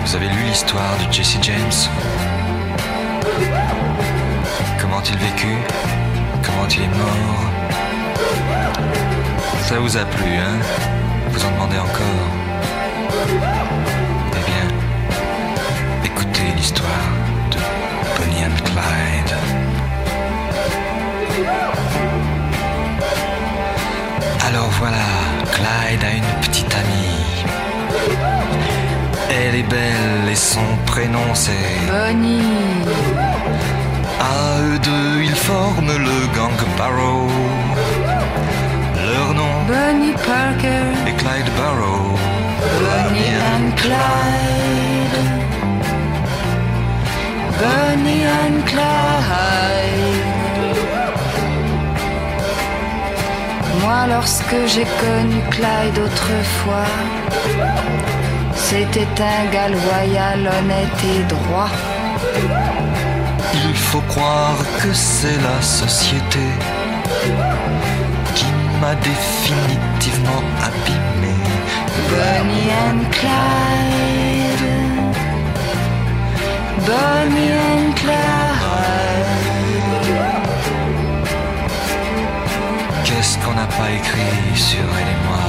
Vous 0.05 0.15
avez 0.15 0.27
lu 0.27 0.43
l'histoire 0.47 0.97
de 0.99 1.11
Jesse 1.11 1.39
James 1.41 1.89
Comment 4.79 5.01
il 5.01 5.17
vécut 5.17 5.96
Comment 6.57 6.69
il 6.69 6.81
est 6.81 6.87
mort 6.87 7.51
Ça 9.61 9.77
vous 9.77 9.95
a 9.95 10.05
plu, 10.05 10.37
hein? 10.37 10.57
Vous 11.29 11.45
en 11.45 11.51
demandez 11.51 11.77
encore? 11.77 12.31
Eh 14.31 14.43
bien, 14.49 14.67
écoutez 16.03 16.51
l'histoire 16.55 16.89
de 17.51 17.57
Bonnie 18.17 18.43
and 18.43 18.57
Clyde. 18.65 19.35
Alors 24.47 24.71
voilà, 24.79 25.05
Clyde 25.51 26.03
a 26.03 26.11
une 26.11 26.41
petite 26.41 26.73
amie. 26.73 27.45
Elle 29.29 29.55
est 29.55 29.69
belle 29.69 30.29
et 30.31 30.35
son 30.35 30.75
prénom 30.87 31.35
c'est... 31.35 31.51
Bonnie, 31.87 32.41
À 34.19 34.59
eux 34.61 34.79
deux, 34.79 35.23
ils 35.23 35.35
forment 35.35 35.95
le 35.97 36.35
gang 36.35 36.57
Barrow. 36.77 37.27
Leur 38.95 39.33
nom 39.33 39.63
Bonnie 39.67 40.13
Parker, 40.13 40.87
est 41.07 41.17
Clyde 41.21 41.49
Barrow. 41.57 42.17
Bonnie 42.79 43.35
and 43.53 43.71
Clyde. 43.75 45.17
Bonnie 47.61 48.25
and 48.25 48.61
Clyde. 48.65 50.27
Moi, 53.81 54.07
lorsque 54.09 54.55
j'ai 54.65 54.87
connu 55.03 55.41
Clyde 55.51 55.99
autrefois, 56.03 56.91
c'était 58.55 59.07
un 59.21 59.51
gars 59.51 59.69
loyal, 59.69 60.39
honnête 60.39 61.03
et 61.05 61.23
droit. 61.33 61.69
Il 63.53 63.75
faut 63.75 64.01
croire 64.01 64.57
que 64.81 64.93
c'est 64.93 65.37
la 65.41 65.61
société 65.61 66.39
qui 68.35 68.45
m'a 68.81 68.95
définitivement 68.95 70.43
abîmé. 70.67 71.35
Bonnie 72.09 72.71
and 72.85 73.03
Clyde. 73.11 74.65
Bonnie 76.85 77.53
and 77.69 77.93
Clyde. 77.95 78.47
Qu'est-ce 83.03 83.37
qu'on 83.39 83.53
n'a 83.53 83.67
pas 83.79 83.89
écrit 83.91 84.55
sur 84.55 84.87
elle 84.99 85.11
et 85.15 85.21
moi 85.27 85.47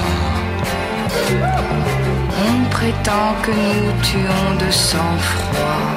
On 2.47 2.65
prétend 2.71 3.35
que 3.43 3.51
nous 3.51 3.93
tuons 4.03 4.55
de 4.65 4.71
sang-froid. 4.71 5.89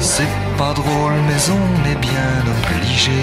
C'est 0.00 0.28
pas 0.56 0.72
drôle, 0.72 1.14
mais 1.28 1.42
on 1.50 1.90
est 1.90 2.00
bien 2.00 2.42
obligé. 2.56 3.22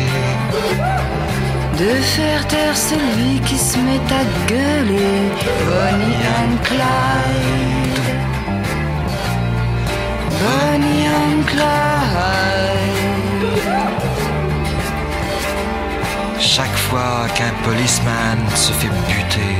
De 1.77 1.93
faire 2.01 2.47
taire 2.47 2.77
celui 2.77 3.39
qui 3.41 3.57
se 3.57 3.77
met 3.77 4.01
à 4.21 4.23
gueuler. 4.47 5.31
Bonnie 5.67 6.23
and 6.38 6.55
Clyde. 6.67 8.01
Bonnie 10.41 11.07
and 11.21 11.43
Clyde. 11.51 12.43
Chaque 16.39 16.77
fois 16.88 17.25
qu'un 17.36 17.53
policeman 17.63 18.38
se 18.55 18.71
fait 18.73 18.93
buter, 19.07 19.57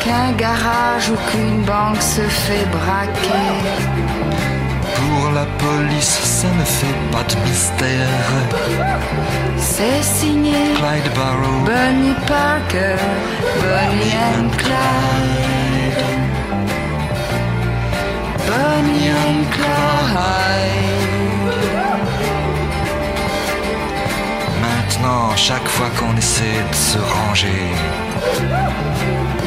Qu'un 0.00 0.32
garage 0.32 1.10
ou 1.10 1.16
qu'une 1.30 1.62
banque 1.62 2.02
se 2.02 2.22
fait 2.22 2.66
braquer. 2.76 4.57
La 5.38 5.46
police, 5.64 6.18
ça 6.38 6.48
ne 6.60 6.64
fait 6.64 6.98
pas 7.12 7.24
de 7.30 7.36
mystère. 7.46 8.24
C'est 9.56 10.02
signé 10.02 10.58
Clyde 10.78 11.10
Barrow, 11.18 11.58
Bonnie 11.70 12.18
Parker, 12.26 12.98
Bonnie 13.62 14.16
and 14.28 14.48
Clyde. 14.62 16.04
Bonnie 18.48 19.10
and 19.26 19.42
Clyde. 19.54 20.78
maintenant, 24.66 25.36
chaque 25.36 25.68
fois 25.74 25.90
qu'on 25.96 26.16
essaie 26.16 26.62
de 26.70 26.76
se 26.88 26.98
ranger, 27.14 27.64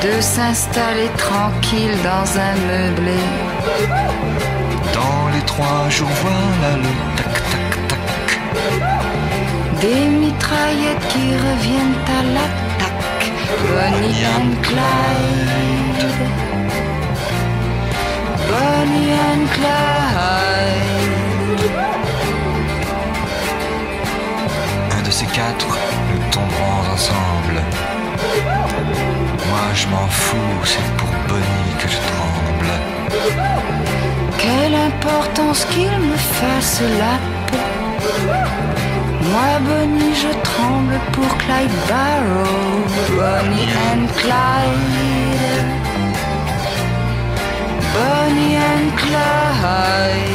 De 0.08 0.16
s'installer 0.22 1.10
tranquille 1.18 1.98
dans 2.12 2.28
un 2.50 2.56
meublé. 2.70 3.22
Les 5.42 5.46
trois 5.46 5.90
jours, 5.90 6.10
voilà 6.24 6.76
le 6.78 6.92
tac-tac-tac. 7.18 8.00
Des 9.82 10.06
mitraillettes 10.22 11.06
qui 11.10 11.26
reviennent 11.48 12.00
à 12.18 12.20
l'attaque. 12.34 13.26
Bonnie 13.68 14.24
and 14.36 14.52
Clyde. 14.62 16.04
Bonnie 18.50 19.14
and 19.30 19.46
Clyde. 19.56 21.64
Un 24.98 25.02
de 25.08 25.12
ces 25.12 25.26
quatre, 25.28 25.72
nous 26.10 26.22
tomberons 26.32 26.80
ensemble. 26.94 27.58
Moi, 29.50 29.66
je 29.74 29.86
m'en 29.88 30.08
fous, 30.08 30.62
c'est 30.66 30.90
pour 30.98 31.10
Bonnie 31.28 31.74
que 31.80 31.88
je 31.88 31.98
tremble. 32.12 32.72
Quelle 34.42 34.74
importance 34.74 35.66
qu'il 35.66 35.92
me 36.00 36.18
fasse 36.18 36.82
la 37.00 37.16
peau. 37.48 37.58
Moi, 39.32 39.52
Bonnie, 39.68 40.16
je 40.16 40.32
tremble 40.50 41.00
pour 41.12 41.38
Clyde 41.38 41.78
Barrow. 41.88 42.84
Bonnie 43.18 43.70
and 43.92 44.08
Clyde. 44.18 45.68
Bonnie 47.94 48.58
and 48.58 48.88
Clyde. 48.98 50.32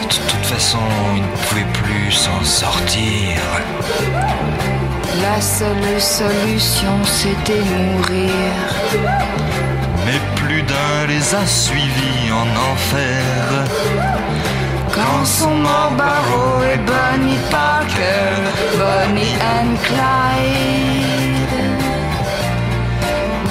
De 0.00 0.06
toute 0.06 0.46
façon, 0.46 0.78
il 1.16 1.22
ne 1.22 1.28
pouvait 1.36 1.72
plus 1.82 2.12
s'en 2.12 2.42
sortir. 2.42 3.36
La 5.20 5.38
seule 5.40 6.00
solution, 6.00 6.94
c'était 7.04 7.60
mourir. 7.60 8.56
Les 11.16 11.34
a 11.34 11.46
suivis 11.46 12.32
en 12.32 12.48
enfer. 12.72 13.64
Quand 14.92 15.24
sont 15.24 15.54
morts 15.54 15.92
Barrow 15.96 16.62
et 16.64 16.78
Bonnie 16.78 17.38
Parker, 17.50 18.42
Bonnie 18.76 19.36
and 19.54 19.76
Clyde. 19.84 21.54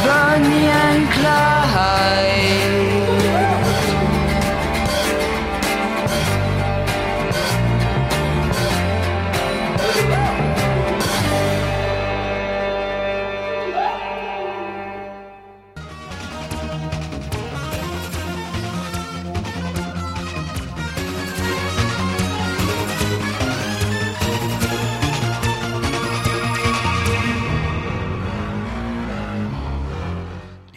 Bonnie 0.04 0.70
and 0.70 1.08
Clyde. 1.16 2.85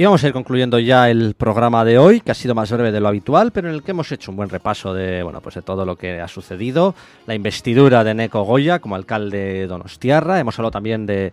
Y 0.00 0.04
vamos 0.04 0.22
a 0.22 0.28
ir 0.28 0.32
concluyendo 0.32 0.78
ya 0.78 1.10
el 1.10 1.34
programa 1.34 1.84
de 1.84 1.98
hoy, 1.98 2.20
que 2.20 2.30
ha 2.30 2.34
sido 2.34 2.54
más 2.54 2.70
breve 2.70 2.92
de 2.92 3.00
lo 3.00 3.08
habitual, 3.08 3.50
pero 3.50 3.68
en 3.68 3.74
el 3.74 3.82
que 3.82 3.90
hemos 3.90 4.12
hecho 4.12 4.30
un 4.30 4.36
buen 4.36 4.48
repaso 4.48 4.94
de, 4.94 5.24
bueno, 5.24 5.40
pues 5.40 5.56
de 5.56 5.62
todo 5.62 5.84
lo 5.84 5.96
que 5.96 6.20
ha 6.20 6.28
sucedido, 6.28 6.94
la 7.26 7.34
investidura 7.34 8.04
de 8.04 8.14
Neco 8.14 8.44
Goya 8.44 8.78
como 8.78 8.94
alcalde 8.94 9.38
de 9.38 9.66
Donostiarra, 9.66 10.38
hemos 10.38 10.56
hablado 10.56 10.70
también 10.70 11.04
de, 11.04 11.32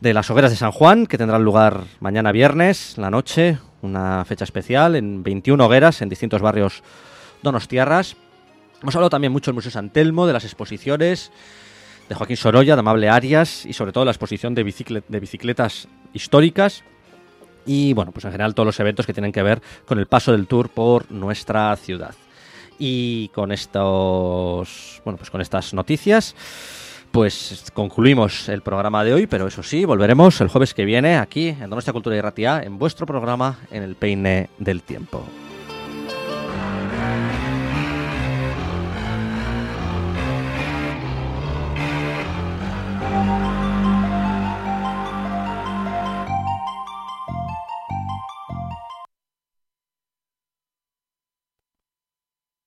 de 0.00 0.12
las 0.12 0.28
hogueras 0.28 0.50
de 0.50 0.56
San 0.56 0.72
Juan, 0.72 1.06
que 1.06 1.18
tendrán 1.18 1.44
lugar 1.44 1.84
mañana 2.00 2.32
viernes, 2.32 2.98
la 2.98 3.10
noche, 3.10 3.58
una 3.82 4.24
fecha 4.24 4.42
especial, 4.42 4.96
en 4.96 5.22
21 5.22 5.64
hogueras 5.64 6.02
en 6.02 6.08
distintos 6.08 6.42
barrios 6.42 6.82
donostiarras. 7.44 8.16
Hemos 8.82 8.96
hablado 8.96 9.10
también 9.10 9.32
mucho 9.32 9.52
del 9.52 9.54
Museo 9.54 9.70
San 9.70 9.90
Telmo, 9.90 10.26
de 10.26 10.32
las 10.32 10.42
exposiciones, 10.42 11.30
de 12.08 12.14
Joaquín 12.16 12.36
Sorolla, 12.36 12.74
de 12.74 12.80
Amable 12.80 13.08
Arias 13.08 13.64
y 13.64 13.72
sobre 13.72 13.92
todo 13.92 14.04
la 14.04 14.10
exposición 14.10 14.52
de, 14.56 14.64
de 14.64 15.20
bicicletas 15.20 15.86
históricas 16.12 16.82
y 17.66 17.92
bueno, 17.92 18.12
pues 18.12 18.24
en 18.24 18.32
general 18.32 18.54
todos 18.54 18.66
los 18.66 18.80
eventos 18.80 19.06
que 19.06 19.12
tienen 19.12 19.32
que 19.32 19.42
ver 19.42 19.62
con 19.86 19.98
el 19.98 20.06
paso 20.06 20.32
del 20.32 20.46
tour 20.46 20.68
por 20.68 21.10
nuestra 21.10 21.74
ciudad. 21.76 22.14
Y 22.78 23.28
con 23.28 23.52
estos, 23.52 25.00
bueno, 25.04 25.16
pues 25.16 25.30
con 25.30 25.40
estas 25.40 25.74
noticias 25.74 26.34
pues 27.14 27.70
concluimos 27.72 28.48
el 28.48 28.60
programa 28.60 29.04
de 29.04 29.14
hoy, 29.14 29.28
pero 29.28 29.46
eso 29.46 29.62
sí, 29.62 29.84
volveremos 29.84 30.40
el 30.40 30.48
jueves 30.48 30.74
que 30.74 30.84
viene 30.84 31.16
aquí 31.16 31.50
en 31.50 31.70
Donostia 31.70 31.92
Cultura 31.92 32.16
y 32.16 32.20
Ratia 32.20 32.60
en 32.64 32.76
vuestro 32.76 33.06
programa 33.06 33.56
en 33.70 33.84
el 33.84 33.94
Peine 33.94 34.50
del 34.58 34.82
Tiempo. 34.82 35.24